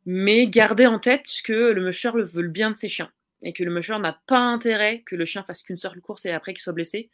Mais 0.05 0.47
gardez 0.47 0.85
en 0.85 0.99
tête 0.99 1.27
que 1.43 1.71
le 1.71 1.83
musher 1.83 2.11
veut 2.13 2.41
le 2.41 2.49
bien 2.49 2.71
de 2.71 2.77
ses 2.77 2.89
chiens. 2.89 3.11
Et 3.41 3.53
que 3.53 3.63
le 3.63 3.71
musher 3.71 3.97
n'a 3.99 4.19
pas 4.27 4.39
intérêt 4.39 5.03
que 5.05 5.15
le 5.15 5.25
chien 5.25 5.43
fasse 5.43 5.61
qu'une 5.61 5.77
seule 5.77 5.99
course 6.01 6.25
et 6.25 6.31
après 6.31 6.53
qu'il 6.53 6.61
soit 6.61 6.73
blessé. 6.73 7.09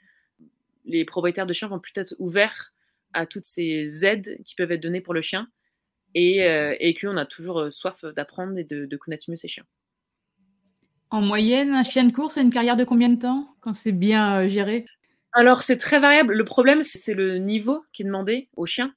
Les 0.86 1.06
propriétaires 1.06 1.46
de 1.46 1.54
chiens 1.54 1.68
vont 1.68 1.80
plutôt 1.80 2.02
être 2.02 2.16
ouverts 2.20 2.74
à 3.14 3.26
toutes 3.26 3.46
ces 3.46 4.06
aides 4.06 4.40
qui 4.46 4.56
peuvent 4.56 4.72
être 4.72 4.82
données 4.82 5.02
pour 5.02 5.14
le 5.14 5.22
chien. 5.22 5.48
Et, 6.14 6.44
euh, 6.44 6.76
qu'on 7.00 7.16
a 7.18 7.26
toujours 7.26 7.60
euh, 7.60 7.72
soif 7.72 8.04
d'apprendre 8.04 8.58
et 8.58 8.66
de, 8.66 8.86
de 8.86 8.98
connaître 8.98 9.30
mieux 9.30 9.38
ses 9.38 9.48
chiens. 9.48 9.66
En 11.10 11.22
moyenne, 11.22 11.74
un 11.74 11.84
chien 11.84 12.06
de 12.06 12.14
course 12.14 12.38
a 12.38 12.42
une 12.42 12.52
carrière 12.52 12.78
de 12.78 12.86
combien 12.86 13.10
de 13.10 13.20
temps? 13.20 13.54
Quand 13.60 13.74
c'est 13.74 13.92
bien 13.92 14.42
euh, 14.42 14.48
géré? 14.48 14.86
Alors, 15.34 15.64
c'est 15.64 15.78
très 15.78 16.00
variable. 16.00 16.34
Le 16.34 16.44
problème, 16.44 16.84
c'est 16.84 17.14
le 17.14 17.38
niveau 17.38 17.84
qui 17.94 18.02
est 18.02 18.06
demandé 18.06 18.50
aux 18.56 18.66
chiens. 18.66 18.94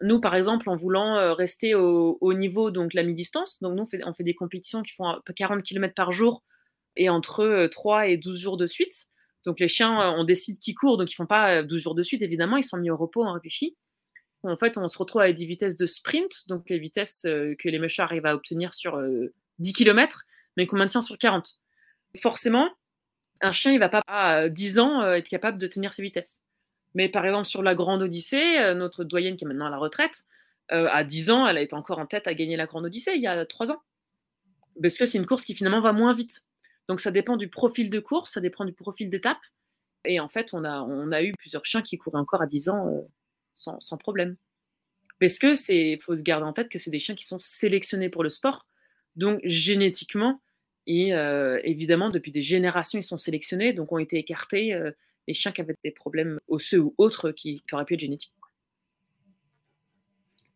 Nous, 0.00 0.20
par 0.20 0.34
exemple, 0.34 0.68
en 0.68 0.76
voulant 0.76 1.16
euh, 1.16 1.32
rester 1.32 1.74
au, 1.74 2.34
niveau, 2.34 2.70
donc 2.70 2.94
la 2.94 3.02
mi-distance, 3.02 3.60
donc 3.60 3.76
nous, 3.76 3.88
on 4.04 4.12
fait, 4.12 4.24
des 4.24 4.34
compétitions 4.34 4.82
qui 4.82 4.92
font 4.92 5.20
40 5.36 5.62
km 5.62 5.94
par 5.94 6.12
jour 6.12 6.42
et 6.96 7.08
entre 7.08 7.68
3 7.70 8.00
euh, 8.00 8.02
et 8.04 8.16
12 8.16 8.38
jours 8.38 8.56
de 8.56 8.66
suite. 8.66 9.06
Donc 9.44 9.58
les 9.58 9.68
chiens, 9.68 10.12
on 10.16 10.24
décide 10.24 10.58
qu'ils 10.60 10.74
courent, 10.74 10.98
donc 10.98 11.10
ils 11.10 11.14
font 11.14 11.26
pas 11.26 11.62
12 11.64 11.80
jours 11.80 11.94
de 11.96 12.02
suite, 12.04 12.22
évidemment, 12.22 12.56
ils 12.56 12.64
sont 12.64 12.76
mis 12.76 12.90
au 12.90 12.96
repos, 12.96 13.24
on 13.24 13.32
réfléchit. 13.32 13.76
En 14.44 14.56
fait, 14.56 14.78
on 14.78 14.88
se 14.88 14.98
retrouve 14.98 15.22
avec 15.22 15.36
des 15.36 15.46
vitesses 15.46 15.76
de 15.76 15.86
sprint, 15.86 16.48
donc 16.48 16.68
les 16.68 16.78
vitesses 16.78 17.22
que 17.22 17.68
les 17.68 17.78
mushrooms 17.80 18.04
arrivent 18.04 18.26
à 18.26 18.34
obtenir 18.34 18.72
sur 18.72 19.00
10 19.58 19.72
km, 19.72 20.22
mais 20.56 20.66
qu'on 20.66 20.76
maintient 20.76 21.00
sur 21.00 21.18
40. 21.18 21.58
Forcément, 22.20 22.70
un 23.42 23.52
chien, 23.52 23.72
il 23.72 23.78
va 23.78 23.88
pas 23.88 24.02
à 24.06 24.48
10 24.48 24.78
ans 24.78 25.12
être 25.12 25.28
capable 25.28 25.58
de 25.58 25.66
tenir 25.66 25.92
ses 25.92 26.02
vitesses. 26.02 26.40
Mais 26.94 27.08
par 27.08 27.24
exemple, 27.26 27.46
sur 27.46 27.62
la 27.62 27.74
Grande 27.74 28.02
Odyssée, 28.02 28.74
notre 28.74 29.04
doyenne 29.04 29.36
qui 29.36 29.44
est 29.44 29.48
maintenant 29.48 29.66
à 29.66 29.70
la 29.70 29.78
retraite, 29.78 30.24
à 30.68 31.04
10 31.04 31.30
ans, 31.30 31.46
elle 31.46 31.58
a 31.58 31.60
été 31.62 31.74
encore 31.74 31.98
en 31.98 32.06
tête 32.06 32.26
à 32.26 32.34
gagner 32.34 32.56
la 32.56 32.66
Grande 32.66 32.86
Odyssée 32.86 33.12
il 33.14 33.22
y 33.22 33.26
a 33.26 33.44
3 33.44 33.70
ans. 33.70 33.82
Parce 34.80 34.96
que 34.96 35.06
c'est 35.06 35.18
une 35.18 35.26
course 35.26 35.44
qui 35.44 35.54
finalement 35.54 35.80
va 35.80 35.92
moins 35.92 36.14
vite. 36.14 36.44
Donc 36.88 37.00
ça 37.00 37.10
dépend 37.10 37.36
du 37.36 37.48
profil 37.48 37.90
de 37.90 38.00
course, 38.00 38.32
ça 38.32 38.40
dépend 38.40 38.64
du 38.64 38.72
profil 38.72 39.10
d'étape. 39.10 39.40
Et 40.04 40.20
en 40.20 40.28
fait, 40.28 40.50
on 40.52 40.64
a, 40.64 41.22
eu 41.22 41.32
plusieurs 41.32 41.64
chiens 41.64 41.82
qui 41.82 41.96
couraient 41.98 42.18
encore 42.18 42.42
à 42.42 42.46
10 42.46 42.68
ans 42.68 43.06
sans, 43.54 43.78
sans, 43.80 43.96
problème. 43.96 44.36
Parce 45.20 45.38
que 45.38 45.54
c'est, 45.54 45.98
faut 45.98 46.16
se 46.16 46.22
garder 46.22 46.44
en 46.44 46.52
tête 46.52 46.68
que 46.68 46.78
c'est 46.78 46.90
des 46.90 46.98
chiens 46.98 47.14
qui 47.14 47.24
sont 47.24 47.38
sélectionnés 47.38 48.08
pour 48.08 48.24
le 48.24 48.30
sport. 48.30 48.66
Donc 49.14 49.40
génétiquement, 49.44 50.40
et 50.86 51.14
euh, 51.14 51.60
évidemment, 51.64 52.10
depuis 52.10 52.32
des 52.32 52.42
générations, 52.42 52.98
ils 52.98 53.04
sont 53.04 53.18
sélectionnés, 53.18 53.72
donc 53.72 53.92
ont 53.92 53.98
été 53.98 54.18
écartés 54.18 54.74
euh, 54.74 54.90
les 55.28 55.34
chiens 55.34 55.52
qui 55.52 55.60
avaient 55.60 55.76
des 55.84 55.92
problèmes 55.92 56.40
osseux 56.48 56.80
ou 56.80 56.94
autres 56.98 57.30
qui, 57.30 57.62
qui 57.68 57.74
auraient 57.74 57.84
pu 57.84 57.94
être 57.94 58.00
génétiques. 58.00 58.32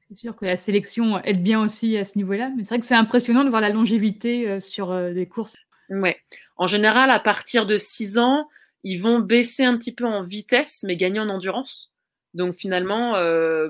C'est 0.09 0.17
sûr 0.17 0.37
que 0.37 0.45
la 0.45 0.57
sélection 0.57 1.19
aide 1.23 1.43
bien 1.43 1.61
aussi 1.61 1.97
à 1.97 2.05
ce 2.05 2.17
niveau-là, 2.17 2.53
mais 2.57 2.63
c'est 2.63 2.71
vrai 2.71 2.79
que 2.79 2.87
c'est 2.87 2.95
impressionnant 2.95 3.45
de 3.45 3.51
voir 3.51 3.61
la 3.61 3.71
longévité 3.71 4.49
euh, 4.49 4.61
sur 4.61 5.13
des 5.13 5.27
courses. 5.27 5.55
Ouais. 5.89 6.17
En 6.57 6.67
général, 6.67 7.11
à 7.11 7.21
partir 7.21 7.67
de 7.67 7.77
6 7.77 8.19
ans, 8.19 8.49
ils 8.83 9.01
vont 9.01 9.19
baisser 9.19 9.65
un 9.65 9.77
petit 9.77 9.95
peu 9.95 10.05
en 10.05 10.23
vitesse, 10.23 10.85
mais 10.85 10.97
gagner 10.97 11.21
en 11.21 11.29
endurance. 11.29 11.93
Donc 12.35 12.55
finalement, 12.57 13.13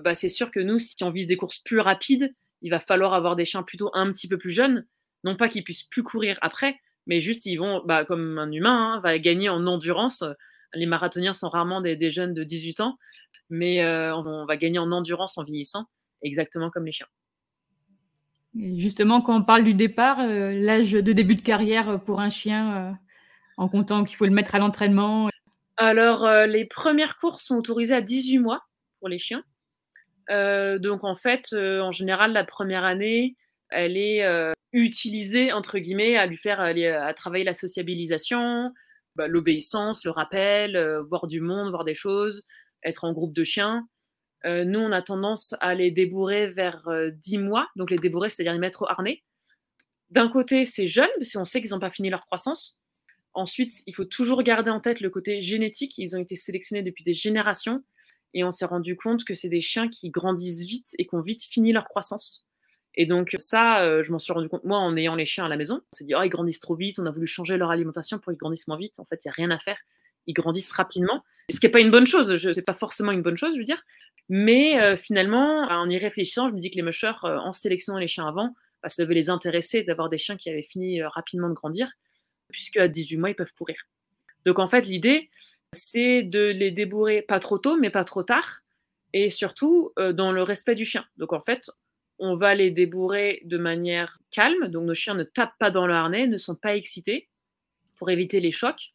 bah, 0.00 0.14
c'est 0.14 0.28
sûr 0.28 0.50
que 0.50 0.60
nous, 0.60 0.78
si 0.78 1.02
on 1.04 1.10
vise 1.10 1.26
des 1.26 1.36
courses 1.36 1.58
plus 1.58 1.78
rapides, 1.78 2.34
il 2.62 2.70
va 2.70 2.80
falloir 2.80 3.14
avoir 3.14 3.36
des 3.36 3.44
chiens 3.44 3.62
plutôt 3.62 3.90
un 3.94 4.12
petit 4.12 4.28
peu 4.28 4.38
plus 4.38 4.50
jeunes 4.50 4.84
non 5.24 5.36
pas 5.36 5.48
qu'ils 5.48 5.64
puissent 5.64 5.84
plus 5.84 6.02
courir 6.02 6.38
après, 6.42 6.76
mais 7.06 7.20
juste 7.20 7.46
ils 7.46 7.56
vont, 7.56 7.82
bah, 7.84 8.04
comme 8.04 8.38
un 8.38 8.50
humain, 8.50 8.94
hein, 8.94 9.00
va 9.00 9.18
gagner 9.18 9.48
en 9.48 9.66
endurance. 9.66 10.24
Les 10.74 10.86
marathoniens 10.86 11.32
sont 11.32 11.48
rarement 11.48 11.80
des, 11.80 12.10
jeunes 12.10 12.34
de 12.34 12.44
18 12.44 12.80
ans, 12.80 12.98
mais 13.48 13.84
euh, 13.84 14.14
on 14.14 14.44
va 14.44 14.56
gagner 14.56 14.78
en 14.78 14.90
endurance 14.90 15.38
en 15.38 15.44
vieillissant, 15.44 15.86
exactement 16.22 16.70
comme 16.70 16.84
les 16.84 16.92
chiens. 16.92 17.06
justement, 18.54 19.20
quand 19.20 19.36
on 19.36 19.42
parle 19.42 19.64
du 19.64 19.74
départ, 19.74 20.20
euh, 20.20 20.52
l'âge 20.52 20.92
de 20.92 21.12
début 21.12 21.36
de 21.36 21.42
carrière 21.42 22.00
pour 22.04 22.20
un 22.20 22.30
chien, 22.30 22.76
euh, 22.76 22.92
en 23.56 23.68
comptant 23.68 24.04
qu'il 24.04 24.16
faut 24.16 24.26
le 24.26 24.32
mettre 24.32 24.54
à 24.54 24.58
l'entraînement 24.58 25.30
Alors, 25.76 26.28
les 26.46 26.66
premières 26.66 27.16
courses 27.16 27.44
sont 27.44 27.56
autorisées 27.56 27.94
à 27.94 28.02
18 28.02 28.38
mois 28.38 28.62
pour 28.98 29.08
les 29.08 29.18
chiens. 29.18 29.44
donc, 30.28 31.04
en 31.04 31.14
fait, 31.14 31.54
en 31.54 31.92
général, 31.92 32.32
la 32.32 32.44
première 32.44 32.84
année, 32.84 33.36
elle 33.70 33.96
est 33.96 34.54
utiliser, 34.76 35.52
entre 35.52 35.78
guillemets, 35.78 36.16
à 36.16 36.26
lui 36.26 36.36
faire 36.36 36.60
à 36.60 37.14
travailler 37.14 37.44
la 37.44 37.54
sociabilisation, 37.54 38.72
bah, 39.16 39.28
l'obéissance, 39.28 40.04
le 40.04 40.10
rappel, 40.10 40.76
euh, 40.76 41.02
voir 41.02 41.26
du 41.26 41.40
monde, 41.40 41.70
voir 41.70 41.84
des 41.84 41.94
choses, 41.94 42.44
être 42.84 43.04
en 43.04 43.12
groupe 43.12 43.32
de 43.32 43.44
chiens. 43.44 43.88
Euh, 44.44 44.64
nous, 44.64 44.78
on 44.78 44.92
a 44.92 45.00
tendance 45.00 45.54
à 45.60 45.74
les 45.74 45.90
débourrer 45.90 46.48
vers 46.48 46.86
10 47.12 47.36
euh, 47.36 47.40
mois, 47.40 47.66
donc 47.76 47.90
les 47.90 47.96
débourrer, 47.96 48.28
c'est-à-dire 48.28 48.52
les 48.52 48.58
mettre 48.58 48.82
au 48.82 48.86
harnais. 48.86 49.22
D'un 50.10 50.28
côté, 50.28 50.66
c'est 50.66 50.86
jeune, 50.86 51.08
parce 51.18 51.32
qu'on 51.32 51.46
sait 51.46 51.62
qu'ils 51.62 51.70
n'ont 51.70 51.80
pas 51.80 51.90
fini 51.90 52.10
leur 52.10 52.26
croissance. 52.26 52.78
Ensuite, 53.32 53.72
il 53.86 53.94
faut 53.94 54.04
toujours 54.04 54.42
garder 54.42 54.70
en 54.70 54.80
tête 54.80 55.00
le 55.00 55.08
côté 55.10 55.40
génétique. 55.40 55.94
Ils 55.96 56.14
ont 56.14 56.20
été 56.20 56.36
sélectionnés 56.36 56.82
depuis 56.82 57.02
des 57.02 57.14
générations 57.14 57.82
et 58.34 58.44
on 58.44 58.50
s'est 58.50 58.66
rendu 58.66 58.96
compte 58.96 59.24
que 59.24 59.34
c'est 59.34 59.48
des 59.48 59.60
chiens 59.62 59.88
qui 59.88 60.10
grandissent 60.10 60.66
vite 60.66 60.88
et 60.98 61.06
qui 61.06 61.14
ont 61.14 61.22
vite 61.22 61.42
fini 61.42 61.72
leur 61.72 61.88
croissance. 61.88 62.46
Et 62.96 63.04
donc 63.06 63.34
ça, 63.36 63.82
euh, 63.82 64.02
je 64.02 64.10
m'en 64.10 64.18
suis 64.18 64.32
rendu 64.32 64.48
compte, 64.48 64.64
moi, 64.64 64.78
en 64.78 64.96
ayant 64.96 65.14
les 65.14 65.26
chiens 65.26 65.44
à 65.44 65.48
la 65.48 65.56
maison, 65.56 65.82
on 65.92 65.96
s'est 65.96 66.04
dit, 66.04 66.14
oh, 66.14 66.22
ils 66.22 66.30
grandissent 66.30 66.60
trop 66.60 66.74
vite, 66.74 66.98
on 66.98 67.06
a 67.06 67.10
voulu 67.10 67.26
changer 67.26 67.56
leur 67.58 67.70
alimentation 67.70 68.18
pour 68.18 68.32
qu'ils 68.32 68.38
grandissent 68.38 68.68
moins 68.68 68.78
vite. 68.78 68.98
En 68.98 69.04
fait, 69.04 69.24
il 69.24 69.28
n'y 69.28 69.30
a 69.30 69.34
rien 69.36 69.50
à 69.50 69.58
faire. 69.58 69.76
Ils 70.26 70.32
grandissent 70.32 70.72
rapidement. 70.72 71.22
Ce 71.52 71.60
qui 71.60 71.66
n'est 71.66 71.72
pas 71.72 71.80
une 71.80 71.90
bonne 71.90 72.06
chose, 72.06 72.36
ce 72.36 72.48
n'est 72.48 72.62
pas 72.62 72.74
forcément 72.74 73.12
une 73.12 73.22
bonne 73.22 73.36
chose, 73.36 73.54
je 73.54 73.58
veux 73.58 73.64
dire. 73.64 73.82
Mais 74.28 74.80
euh, 74.80 74.96
finalement, 74.96 75.62
en 75.64 75.88
y 75.88 75.98
réfléchissant, 75.98 76.48
je 76.48 76.54
me 76.54 76.58
dis 76.58 76.70
que 76.70 76.76
les 76.76 76.82
mushers, 76.82 77.12
euh, 77.24 77.36
en 77.38 77.52
sélectionnant 77.52 77.98
les 77.98 78.08
chiens 78.08 78.26
avant, 78.26 78.54
bah, 78.82 78.88
ça 78.88 79.02
devait 79.02 79.14
les 79.14 79.30
intéresser 79.30 79.82
d'avoir 79.84 80.08
des 80.08 80.18
chiens 80.18 80.36
qui 80.36 80.48
avaient 80.48 80.62
fini 80.62 81.02
rapidement 81.02 81.48
de 81.48 81.54
grandir, 81.54 81.92
puisque 82.50 82.78
à 82.78 82.88
18 82.88 83.18
mois, 83.18 83.30
ils 83.30 83.36
peuvent 83.36 83.52
courir. 83.52 83.76
Donc 84.46 84.58
en 84.58 84.68
fait, 84.68 84.86
l'idée, 84.86 85.28
c'est 85.72 86.22
de 86.22 86.46
les 86.46 86.70
débourrer 86.70 87.20
pas 87.20 87.40
trop 87.40 87.58
tôt, 87.58 87.76
mais 87.76 87.90
pas 87.90 88.04
trop 88.04 88.22
tard, 88.22 88.62
et 89.12 89.28
surtout 89.30 89.92
dans 89.96 90.30
le 90.30 90.42
respect 90.42 90.74
du 90.74 90.84
chien. 90.84 91.04
Donc 91.16 91.32
en 91.32 91.40
fait, 91.40 91.70
on 92.18 92.36
va 92.36 92.54
les 92.54 92.70
débourrer 92.70 93.42
de 93.44 93.58
manière 93.58 94.18
calme. 94.30 94.68
Donc 94.68 94.84
nos 94.84 94.94
chiens 94.94 95.14
ne 95.14 95.24
tapent 95.24 95.58
pas 95.58 95.70
dans 95.70 95.86
le 95.86 95.94
harnais, 95.94 96.26
ne 96.26 96.38
sont 96.38 96.54
pas 96.54 96.76
excités 96.76 97.28
pour 97.96 98.10
éviter 98.10 98.40
les 98.40 98.52
chocs. 98.52 98.92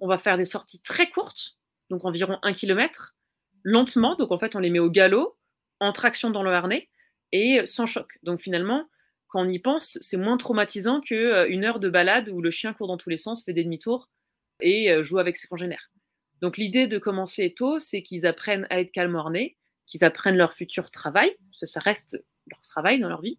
On 0.00 0.08
va 0.08 0.18
faire 0.18 0.36
des 0.36 0.44
sorties 0.44 0.80
très 0.80 1.10
courtes, 1.10 1.56
donc 1.90 2.04
environ 2.04 2.38
un 2.42 2.52
kilomètre, 2.52 3.14
lentement. 3.62 4.16
Donc 4.16 4.32
en 4.32 4.38
fait, 4.38 4.56
on 4.56 4.58
les 4.58 4.70
met 4.70 4.78
au 4.78 4.90
galop, 4.90 5.36
en 5.80 5.92
traction 5.92 6.30
dans 6.30 6.42
le 6.42 6.52
harnais 6.52 6.88
et 7.32 7.64
sans 7.66 7.86
choc. 7.86 8.18
Donc 8.22 8.40
finalement, 8.40 8.88
quand 9.28 9.40
on 9.40 9.48
y 9.48 9.58
pense, 9.58 9.98
c'est 10.00 10.18
moins 10.18 10.36
traumatisant 10.36 11.00
qu'une 11.00 11.16
euh, 11.16 11.66
heure 11.66 11.80
de 11.80 11.88
balade 11.88 12.28
où 12.28 12.42
le 12.42 12.50
chien 12.50 12.74
court 12.74 12.88
dans 12.88 12.98
tous 12.98 13.08
les 13.08 13.16
sens, 13.16 13.44
fait 13.44 13.54
des 13.54 13.64
demi-tours 13.64 14.10
et 14.60 14.92
euh, 14.92 15.02
joue 15.02 15.18
avec 15.18 15.36
ses 15.36 15.48
congénères. 15.48 15.90
Donc 16.42 16.58
l'idée 16.58 16.86
de 16.86 16.98
commencer 16.98 17.54
tôt, 17.54 17.78
c'est 17.78 18.02
qu'ils 18.02 18.26
apprennent 18.26 18.66
à 18.68 18.80
être 18.80 18.92
calmes 18.92 19.14
au 19.14 19.18
harnais, 19.18 19.56
qu'ils 19.86 20.04
apprennent 20.04 20.36
leur 20.36 20.52
futur 20.52 20.90
travail, 20.90 21.34
ça 21.52 21.80
reste 21.80 22.22
leur 22.50 22.60
travail, 22.62 23.00
dans 23.00 23.08
leur 23.08 23.22
vie, 23.22 23.38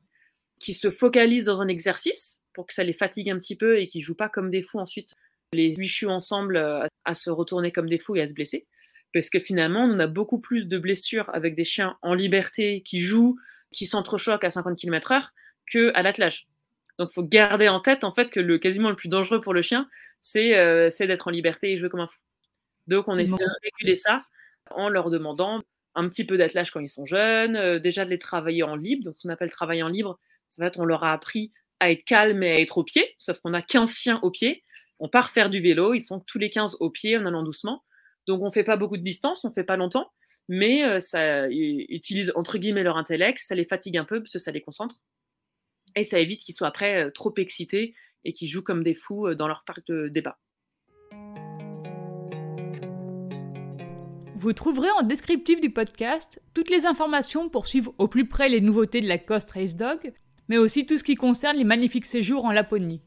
qui 0.60 0.74
se 0.74 0.90
focalisent 0.90 1.46
dans 1.46 1.62
un 1.62 1.68
exercice 1.68 2.40
pour 2.54 2.68
que 2.68 2.74
ça 2.74 2.84
les 2.84 2.94
fatigue 2.94 3.30
un 3.30 3.40
petit 3.40 3.56
peu 3.56 3.80
et 3.80 3.88
qui 3.88 4.02
jouent 4.02 4.16
pas 4.16 4.30
comme 4.30 4.52
des 4.52 4.62
fous 4.62 4.80
ensuite 4.80 5.14
les 5.54 5.76
huit 5.76 6.06
ensemble 6.06 6.58
euh, 6.58 6.86
à, 7.06 7.14
se 7.14 7.30
retourner 7.30 7.72
comme 7.72 7.90
des 7.90 8.00
fous 8.00 8.16
et 8.16 8.22
à 8.22 8.28
se 8.28 8.34
blesser. 8.34 8.66
Parce 9.14 9.30
que 9.30 9.40
finalement, 9.40 9.84
on 9.84 10.00
a 10.00 10.08
beaucoup 10.08 10.40
plus 10.40 10.68
de 10.68 10.78
blessures 10.78 11.30
avec 11.34 11.56
des 11.56 11.64
chiens 11.64 11.98
en 12.02 12.14
liberté 12.14 12.82
qui 12.82 13.00
jouent, 13.00 13.38
qui 13.72 13.86
s'entrechoquent 13.86 14.44
à 14.44 14.50
50 14.50 14.78
km/h 14.78 15.30
qu'à 15.72 16.02
l'attelage. 16.02 16.48
Donc, 16.98 17.10
il 17.12 17.14
faut 17.14 17.24
garder 17.24 17.70
en 17.70 17.80
tête 17.80 18.04
en 18.04 18.12
fait 18.12 18.32
que 18.32 18.40
le 18.40 18.58
quasiment 18.58 18.90
le 18.90 18.96
plus 18.96 19.10
dangereux 19.10 19.42
pour 19.42 19.54
le 19.54 19.62
chien, 19.62 19.88
c'est 20.22 20.58
euh, 20.58 20.90
d'être 21.00 21.28
en 21.28 21.32
liberté 21.32 21.72
et 21.72 21.78
jouer 21.78 21.90
comme 21.90 22.00
un 22.00 22.08
fou. 22.08 22.20
Donc, 22.88 23.08
on 23.08 23.18
essaie 23.18 23.38
de 23.38 23.50
réguler 23.64 23.96
ça 23.96 24.26
en 24.72 24.90
leur 24.90 25.10
demandant 25.10 25.62
un 25.96 26.10
petit 26.10 26.26
peu 26.26 26.38
d'attelage 26.38 26.72
quand 26.72 26.80
ils 26.80 26.90
sont 26.90 27.06
jeunes, 27.06 27.56
euh, 27.56 27.80
déjà 27.80 28.06
de 28.06 28.10
les 28.10 28.20
travailler 28.20 28.64
en 28.64 28.76
libre. 28.76 29.04
Donc, 29.04 29.16
ce 29.18 29.28
qu'on 29.28 29.34
appelle 29.34 29.52
travailler 29.52 29.84
en 29.84 29.88
libre, 29.88 30.20
ça 30.50 30.62
va 30.62 30.68
être 30.68 30.80
on 30.80 30.86
leur 30.86 31.04
a 31.04 31.14
appris 31.14 31.52
à 31.80 31.92
être 31.92 32.06
calme 32.06 32.44
et 32.44 32.52
à 32.52 32.60
être 32.60 32.78
au 32.78 32.84
pied, 32.84 33.16
sauf 33.20 33.40
qu'on 33.40 33.54
a 33.54 33.62
15 33.62 33.96
chiens 33.98 34.20
au 34.24 34.32
pied. 34.32 34.64
On 35.00 35.10
part 35.10 35.32
faire 35.32 35.50
du 35.50 35.60
vélo, 35.60 35.94
ils 35.94 36.02
sont 36.02 36.20
tous 36.22 36.40
les 36.40 36.50
15 36.50 36.78
au 36.80 36.90
pied 36.90 37.18
en 37.18 37.26
allant 37.26 37.44
doucement. 37.44 37.84
Donc, 38.28 38.42
on 38.42 38.52
fait 38.52 38.64
pas 38.64 38.78
beaucoup 38.78 38.98
de 38.98 39.04
distance, 39.04 39.44
on 39.46 39.52
fait 39.52 39.64
pas 39.64 39.78
longtemps, 39.78 40.12
mais 40.48 40.84
euh, 40.84 41.00
ça 41.00 41.50
utilise 41.50 42.32
entre 42.36 42.58
guillemets 42.58 42.84
leur 42.84 42.98
intellect, 42.98 43.40
ça 43.40 43.56
les 43.56 43.66
fatigue 43.66 43.98
un 43.98 44.06
peu 44.06 44.22
parce 44.22 44.34
que 44.34 44.40
ça 44.40 44.52
les 44.52 44.62
concentre. 44.62 44.96
Et 45.96 46.04
ça 46.04 46.20
évite 46.20 46.42
qu'ils 46.42 46.56
soient 46.56 46.70
après 46.70 47.04
euh, 47.04 47.12
trop 47.12 47.34
excités 47.38 47.96
et 48.24 48.34
qu'ils 48.34 48.48
jouent 48.48 48.64
comme 48.64 48.84
des 48.84 48.96
fous 48.96 49.36
dans 49.36 49.48
leur 49.48 49.64
parc 49.66 49.86
de 49.88 50.08
débat. 50.08 50.40
Vous 54.44 54.52
trouverez 54.52 54.90
en 55.00 55.04
descriptif 55.04 55.62
du 55.62 55.70
podcast 55.70 56.42
toutes 56.54 56.70
les 56.70 56.86
informations 56.86 57.48
pour 57.48 57.66
suivre 57.66 57.94
au 57.98 58.10
plus 58.10 58.28
près 58.28 58.50
les 58.50 58.60
nouveautés 58.60 59.00
de 59.00 59.08
la 59.08 59.18
Coast 59.18 59.50
Race 59.52 59.78
Dog, 59.78 60.12
mais 60.50 60.58
aussi 60.58 60.86
tout 60.86 60.98
ce 60.98 61.06
qui 61.06 61.16
concerne 61.16 61.56
les 61.56 61.64
magnifiques 61.64 62.06
séjours 62.06 62.44
en 62.44 62.52
Laponie. 62.52 63.02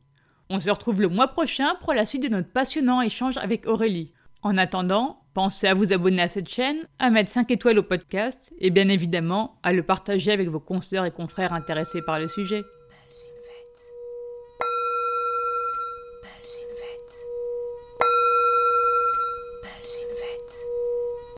On 0.48 0.60
se 0.60 0.70
retrouve 0.70 1.02
le 1.02 1.10
mois 1.10 1.28
prochain 1.28 1.74
pour 1.82 1.92
la 1.92 2.06
suite 2.06 2.22
de 2.22 2.30
notre 2.30 2.48
passionnant 2.48 3.02
échange 3.02 3.36
avec 3.36 3.66
Aurélie. 3.66 4.14
En 4.40 4.56
attendant, 4.56 5.24
pensez 5.34 5.66
à 5.66 5.74
vous 5.74 5.92
abonner 5.92 6.22
à 6.22 6.28
cette 6.28 6.48
chaîne, 6.48 6.78
à 6.98 7.10
mettre 7.10 7.30
5 7.30 7.50
étoiles 7.50 7.80
au 7.80 7.82
podcast 7.82 8.54
et 8.58 8.70
bien 8.70 8.88
évidemment 8.88 9.58
à 9.62 9.74
le 9.74 9.82
partager 9.82 10.32
avec 10.32 10.48
vos 10.48 10.58
consoeurs 10.58 11.04
et 11.04 11.10
confrères 11.10 11.52
intéressés 11.52 12.00
par 12.00 12.18
le 12.18 12.28
sujet. 12.28 12.64